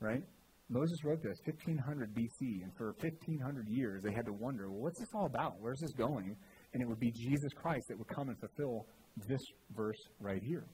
[0.00, 0.24] Right?
[0.68, 4.98] Moses wrote this 1500 BC, and for 1500 years they had to wonder, well, what's
[4.98, 5.52] this all about?
[5.60, 6.36] Where's this going?
[6.74, 8.86] And it would be Jesus Christ that would come and fulfill
[9.28, 9.40] this
[9.76, 10.66] verse right here.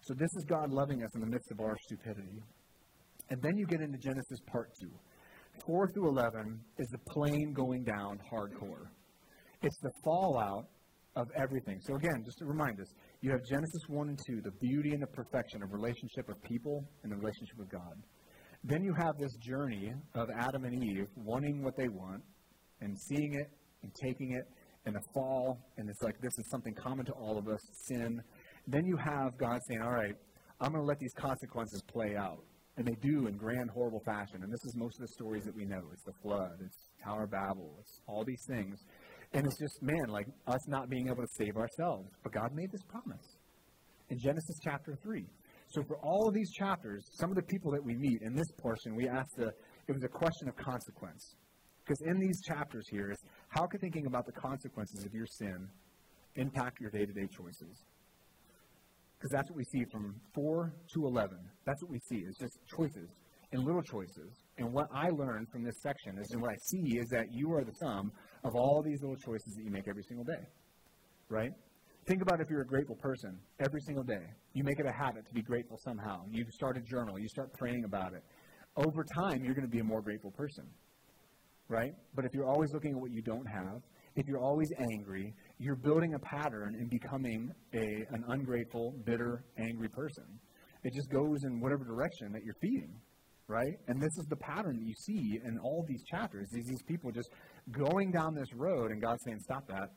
[0.00, 2.42] So this is God loving us in the midst of our stupidity.
[3.28, 4.88] And then you get into Genesis part 2.
[5.66, 8.88] 4 through 11 is the plane going down hardcore.
[9.66, 10.68] It's the fallout
[11.16, 11.80] of everything.
[11.80, 12.86] So again, just to remind us,
[13.20, 16.84] you have Genesis 1 and 2, the beauty and the perfection of relationship of people
[17.02, 17.94] and the relationship with God.
[18.62, 22.22] Then you have this journey of Adam and Eve wanting what they want
[22.80, 23.50] and seeing it
[23.82, 24.44] and taking it
[24.84, 28.22] and the fall, and it's like this is something common to all of us, sin.
[28.68, 30.14] Then you have God saying, All right,
[30.60, 32.44] I'm going to let these consequences play out.
[32.76, 34.42] And they do in grand, horrible fashion.
[34.42, 35.80] And this is most of the stories that we know.
[35.92, 38.78] It's the flood, it's Tower of Babel, it's all these things.
[39.32, 42.08] And it's just, man, like us not being able to save ourselves.
[42.22, 43.36] But God made this promise
[44.08, 45.24] in Genesis chapter 3.
[45.68, 48.50] So for all of these chapters, some of the people that we meet in this
[48.58, 49.48] portion, we asked the,
[49.88, 51.34] it was a question of consequence.
[51.84, 55.68] Because in these chapters here is how can thinking about the consequences of your sin
[56.36, 57.84] impact your day-to-day choices?
[59.18, 61.38] Because that's what we see from 4 to 11.
[61.64, 62.16] That's what we see.
[62.16, 63.08] is just choices
[63.52, 64.42] and little choices.
[64.58, 67.52] And what I learned from this section is, and what I see is that you
[67.52, 68.10] are the sum
[68.46, 70.46] of all these little choices that you make every single day.
[71.28, 71.52] Right?
[72.06, 74.22] Think about if you're a grateful person every single day.
[74.52, 76.22] You make it a habit to be grateful somehow.
[76.30, 77.18] You start a journal.
[77.18, 78.22] You start praying about it.
[78.76, 80.66] over time, you're going to be a more grateful person,
[81.68, 81.92] right?
[82.14, 83.80] But if you're always looking at what you don't have,
[84.16, 87.78] if you're always angry, you're building a pattern and becoming a,
[88.14, 90.24] an ungrateful, bitter, angry person.
[90.84, 92.94] It just goes in whatever direction that you're feeding,
[93.48, 93.74] right?
[93.88, 96.48] And this is the pattern that you see in all these chapters.
[96.52, 97.28] These, these people just
[97.72, 99.90] going down this road and God saying, stop that,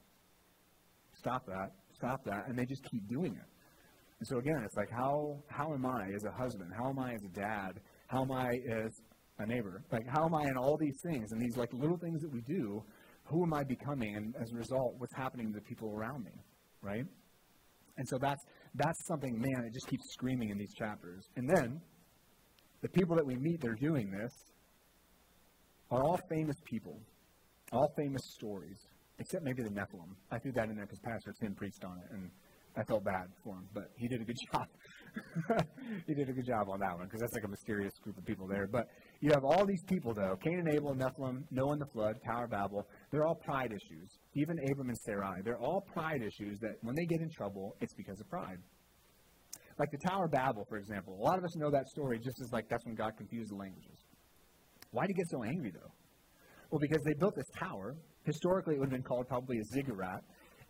[1.18, 3.50] stop that, stop that, and they just keep doing it.
[4.20, 6.72] And so again, it's like how how am I as a husband?
[6.78, 7.80] How am I as a dad?
[8.08, 8.50] How am I
[8.84, 8.92] as
[9.40, 9.82] a neighbor?
[9.92, 12.42] Like how am I in all these things and these like little things that we
[12.42, 12.84] do?
[13.26, 14.16] Who am I becoming?
[14.16, 16.32] And as a result, what's happening to the people around me,
[16.82, 17.06] right?
[17.98, 18.44] And so that's
[18.76, 21.24] that's something, man, it just keeps screaming in these chapters.
[21.38, 21.80] And then
[22.82, 24.32] the people that we meet that are doing this
[25.92, 27.00] are all famous people,
[27.72, 28.78] all famous stories,
[29.20, 30.16] except maybe the Nephilim.
[30.32, 32.30] I threw that in there because Pastor Tim preached on it, and
[32.78, 34.68] I felt bad for him, but he did a good job.
[36.08, 38.26] he did a good job on that one because that's like a mysterious group of
[38.26, 38.68] people there.
[38.68, 38.88] But
[39.22, 42.46] you have all these people, though Cain and Abel, Nephilim, Noah and the flood, Tower
[42.46, 42.88] of Babel.
[43.12, 44.10] They're all pride issues.
[44.36, 45.42] Even Abram and Sarai.
[45.44, 48.60] They're all pride issues that when they get in trouble, it's because of pride.
[49.78, 51.18] Like the Tower of Babel, for example.
[51.20, 53.56] A lot of us know that story just as like that's when God confused the
[53.56, 53.98] languages.
[54.92, 55.92] Why did he get so angry, though?
[56.70, 57.96] Well, because they built this tower.
[58.24, 60.22] Historically, it would have been called probably a ziggurat.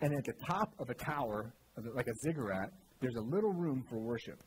[0.01, 1.53] And at the top of a tower,
[1.93, 2.69] like a ziggurat,
[3.01, 4.41] there's a little room for worship.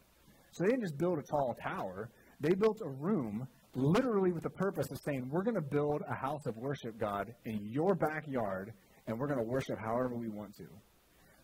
[0.53, 4.51] So they didn't just build a tall tower, they built a room literally with the
[4.51, 8.73] purpose of saying, We're going to build a house of worship, God, in your backyard,
[9.07, 10.67] and we're going to worship however we want to.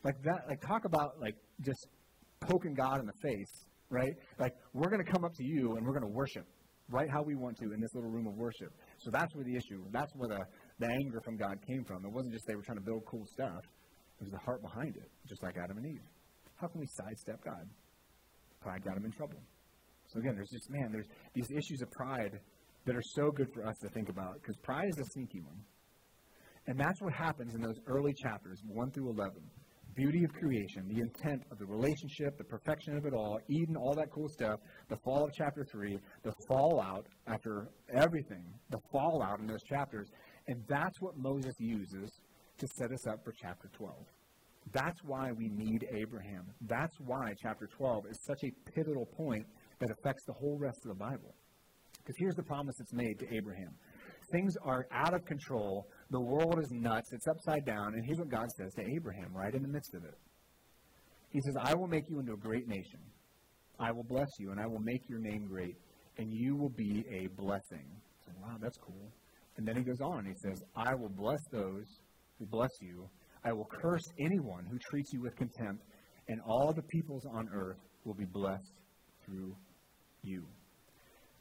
[0.04, 1.34] Like that, like talk about like
[1.64, 1.86] just
[2.40, 4.12] poking God in the face, right?
[4.38, 6.46] Like we're going to come up to you and we're going to worship
[6.90, 8.72] right how we want to in this little room of worship.
[9.08, 10.44] So that's where the issue, that's where the,
[10.80, 12.04] the anger from God came from.
[12.04, 13.64] It wasn't just they were trying to build cool stuff.
[14.20, 16.04] It was the heart behind it, just like Adam and Eve.
[16.56, 17.64] How can we sidestep God?
[18.60, 19.40] Pride got him in trouble.
[20.12, 22.38] So again, there's just, man, there's these issues of pride
[22.84, 25.64] that are so good for us to think about because pride is a sneaky one.
[26.66, 29.40] And that's what happens in those early chapters, 1 through 11.
[29.98, 33.96] Beauty of creation, the intent of the relationship, the perfection of it all, Eden, all
[33.96, 39.48] that cool stuff, the fall of chapter 3, the fallout after everything, the fallout in
[39.48, 40.08] those chapters.
[40.46, 42.12] And that's what Moses uses
[42.58, 43.92] to set us up for chapter 12.
[44.70, 46.44] That's why we need Abraham.
[46.60, 49.46] That's why chapter 12 is such a pivotal point
[49.80, 51.34] that affects the whole rest of the Bible.
[51.98, 53.74] Because here's the promise that's made to Abraham
[54.32, 55.86] things are out of control.
[56.10, 57.12] The world is nuts.
[57.12, 57.94] It's upside down.
[57.94, 60.14] And here's what God says to Abraham right in the midst of it
[61.30, 63.00] He says, I will make you into a great nation.
[63.80, 65.76] I will bless you, and I will make your name great,
[66.16, 67.86] and you will be a blessing.
[68.26, 69.12] So, wow, that's cool.
[69.56, 70.24] And then he goes on.
[70.24, 71.86] He says, I will bless those
[72.38, 73.08] who bless you.
[73.44, 75.84] I will curse anyone who treats you with contempt,
[76.28, 78.72] and all the peoples on earth will be blessed
[79.24, 79.54] through
[80.22, 80.44] you.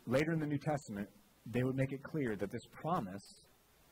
[0.06, 1.10] Later in the New Testament,
[1.52, 3.42] they would make it clear that this promise,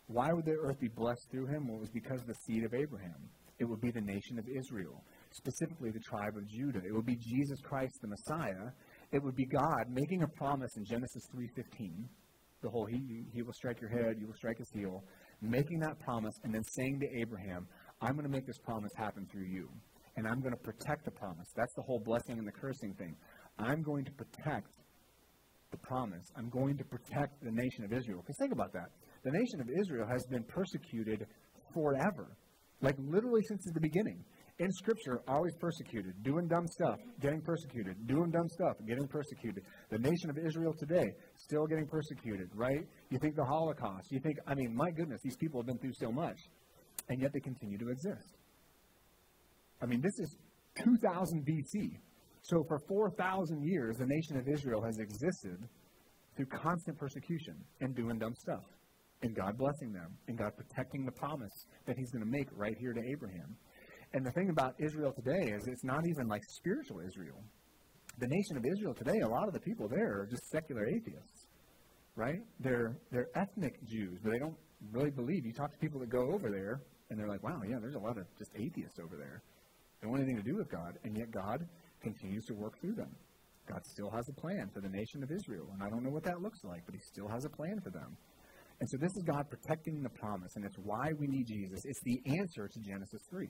[0.08, 1.68] why would the earth be blessed through him?
[1.68, 3.30] Well, it was because of the seed of Abraham.
[3.58, 5.02] It would be the nation of Israel,
[5.32, 6.82] specifically the tribe of Judah.
[6.86, 8.72] It would be Jesus Christ, the Messiah.
[9.12, 12.04] It would be God making a promise in Genesis 3.15,
[12.62, 15.04] the whole he, he will strike your head, you will strike his heel,
[15.42, 17.68] making that promise and then saying to Abraham,
[18.02, 19.70] I'm going to make this promise happen through you.
[20.18, 21.48] And I'm going to protect the promise.
[21.56, 23.16] That's the whole blessing and the cursing thing.
[23.60, 24.72] I'm going to protect
[25.76, 26.26] the promise.
[26.36, 28.22] I'm going to protect the nation of Israel.
[28.22, 28.90] Because think about that.
[29.24, 31.26] The nation of Israel has been persecuted
[31.74, 32.38] forever.
[32.82, 34.24] Like literally since the beginning.
[34.58, 39.62] In Scripture, always persecuted, doing dumb stuff, getting persecuted, doing dumb stuff, getting persecuted.
[39.90, 41.04] The nation of Israel today,
[41.36, 42.88] still getting persecuted, right?
[43.10, 44.08] You think the Holocaust.
[44.12, 46.38] You think, I mean, my goodness, these people have been through so much
[47.10, 48.38] and yet they continue to exist.
[49.82, 50.38] I mean, this is
[50.84, 52.00] 2000 BC.
[52.46, 55.58] So for 4,000 years, the nation of Israel has existed
[56.36, 58.64] through constant persecution and doing dumb stuff,
[59.24, 62.76] and God blessing them, and God protecting the promise that He's going to make right
[62.80, 63.58] here to Abraham.
[64.14, 67.42] And the thing about Israel today is it's not even like spiritual Israel.
[68.20, 71.48] The nation of Israel today, a lot of the people there are just secular atheists,
[72.16, 72.40] right?
[72.60, 74.56] They're, they're ethnic Jews, but they don't
[74.92, 75.48] really believe.
[75.48, 76.80] You talk to people that go over there,
[77.10, 79.42] and they're like, wow, yeah, there's a lot of just atheists over there.
[80.00, 81.66] They don't want anything to do with God, and yet God
[82.06, 83.10] continues to work through them.
[83.68, 86.24] God still has a plan for the nation of Israel, and I don't know what
[86.24, 88.16] that looks like, but He still has a plan for them.
[88.80, 91.82] And so this is God protecting the promise, and it's why we need Jesus.
[91.86, 93.48] It's the answer to Genesis 3.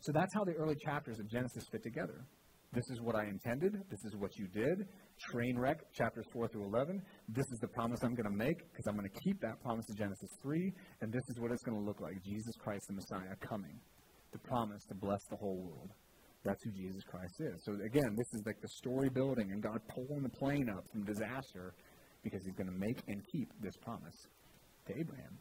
[0.00, 2.26] So that's how the early chapters of Genesis fit together.
[2.72, 3.72] This is what I intended.
[3.90, 4.88] This is what you did.
[5.30, 7.00] Train wreck, chapters 4 through 11.
[7.28, 9.84] This is the promise I'm going to make because I'm going to keep that promise
[9.90, 10.72] in Genesis 3.
[11.02, 13.78] And this is what it's going to look like Jesus Christ, the Messiah, coming.
[14.32, 15.90] The promise to bless the whole world.
[16.44, 17.62] That's who Jesus Christ is.
[17.64, 21.04] So again, this is like the story building and God pulling the plane up from
[21.04, 21.74] disaster
[22.22, 24.26] because he's going to make and keep this promise
[24.86, 25.38] to Abraham.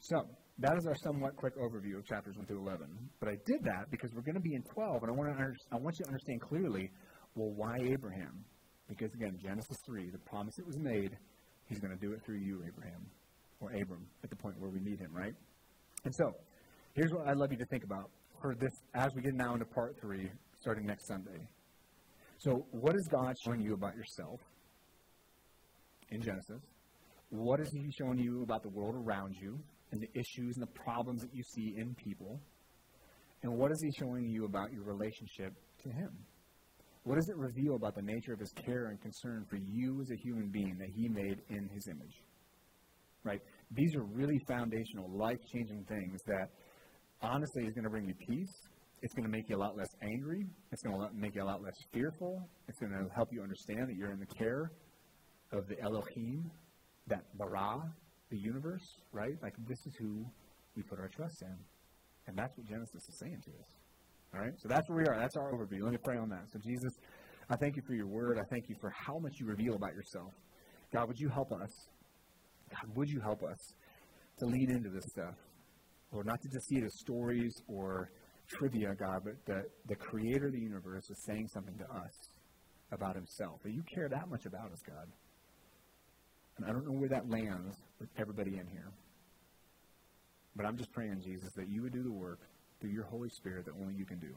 [0.00, 0.26] So,
[0.58, 2.86] that is our somewhat quick overview of chapters 1 through 11.
[3.18, 5.32] But I did that because we're going to be in 12, and I want, to
[5.32, 6.90] under, I want you to understand clearly
[7.34, 8.44] well, why Abraham?
[8.88, 11.16] Because, again, Genesis 3, the promise that was made,
[11.68, 13.06] he's going to do it through you, Abraham,
[13.60, 15.34] or Abram, at the point where we meet him, right?
[16.04, 16.32] And so,
[16.94, 18.10] here's what I'd love you to think about
[18.40, 20.30] for this as we get now into part 3,
[20.60, 21.48] starting next Sunday.
[22.38, 24.40] So, what is God showing you about yourself
[26.10, 26.62] in Genesis?
[27.28, 29.58] What is He showing you about the world around you
[29.92, 32.40] and the issues and the problems that you see in people?
[33.42, 36.10] And what is He showing you about your relationship to Him?
[37.04, 40.10] What does it reveal about the nature of His care and concern for you as
[40.10, 42.22] a human being that He made in His image?
[43.22, 43.40] Right?
[43.70, 46.48] These are really foundational, life changing things that
[47.22, 48.68] honestly is going to bring you peace
[49.02, 50.46] it's going to make you a lot less angry.
[50.72, 52.46] It's going to make you a lot less fearful.
[52.68, 54.70] It's going to help you understand that you're in the care
[55.52, 56.50] of the Elohim,
[57.06, 57.80] that bara,
[58.30, 59.36] the universe, right?
[59.42, 60.24] Like this is who
[60.76, 61.56] we put our trust in.
[62.26, 63.68] And that's what Genesis is saying to us.
[64.34, 64.52] All right?
[64.58, 65.18] So that's where we are.
[65.18, 65.82] That's our overview.
[65.82, 66.44] Let me pray on that.
[66.52, 66.92] So, Jesus,
[67.48, 68.38] I thank you for your word.
[68.38, 70.32] I thank you for how much you reveal about yourself.
[70.92, 71.70] God, would you help us?
[72.70, 73.58] God, would you help us
[74.38, 75.34] to lean into this stuff?
[76.12, 78.10] Lord, not to just see it as stories or
[78.48, 82.30] trivia, God, but the, the creator of the universe is saying something to us
[82.92, 83.62] about himself.
[83.62, 85.06] That you care that much about us, God.
[86.58, 88.92] And I don't know where that lands with everybody in here.
[90.56, 92.40] But I'm just praying, Jesus, that you would do the work
[92.80, 94.34] through your Holy Spirit that only you can do.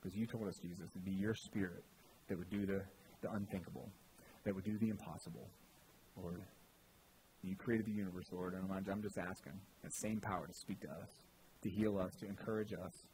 [0.00, 1.84] Because you told us, Jesus, to be your spirit
[2.28, 2.80] that would do the,
[3.20, 3.90] the unthinkable,
[4.44, 5.46] that would do the impossible.
[6.16, 6.40] Lord,
[7.42, 10.88] you created the universe, Lord, and I'm just asking that same power to speak to
[10.88, 11.08] us
[11.62, 13.04] to heal us, to encourage us,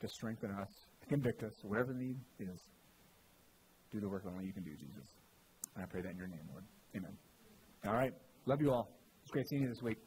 [0.00, 0.68] to strengthen us,
[1.02, 2.60] to convict us, whatever the need is.
[3.92, 5.08] Do the work only you can do, Jesus.
[5.74, 6.64] And I pray that in your name, Lord.
[6.96, 7.12] Amen.
[7.86, 8.12] All right.
[8.46, 8.88] Love you all.
[9.22, 9.98] It's great seeing you this week.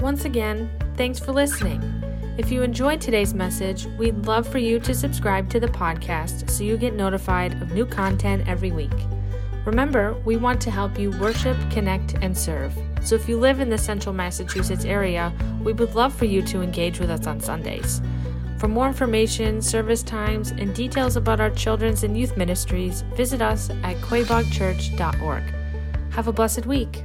[0.00, 1.82] Once again, thanks for listening.
[2.38, 6.62] If you enjoyed today's message, we'd love for you to subscribe to the podcast so
[6.62, 9.17] you get notified of new content every week.
[9.68, 12.72] Remember, we want to help you worship, connect, and serve.
[13.02, 15.30] So if you live in the central Massachusetts area,
[15.62, 18.00] we would love for you to engage with us on Sundays.
[18.56, 23.68] For more information, service times, and details about our children's and youth ministries, visit us
[23.68, 25.42] at quaboagchurch.org.
[26.12, 27.04] Have a blessed week.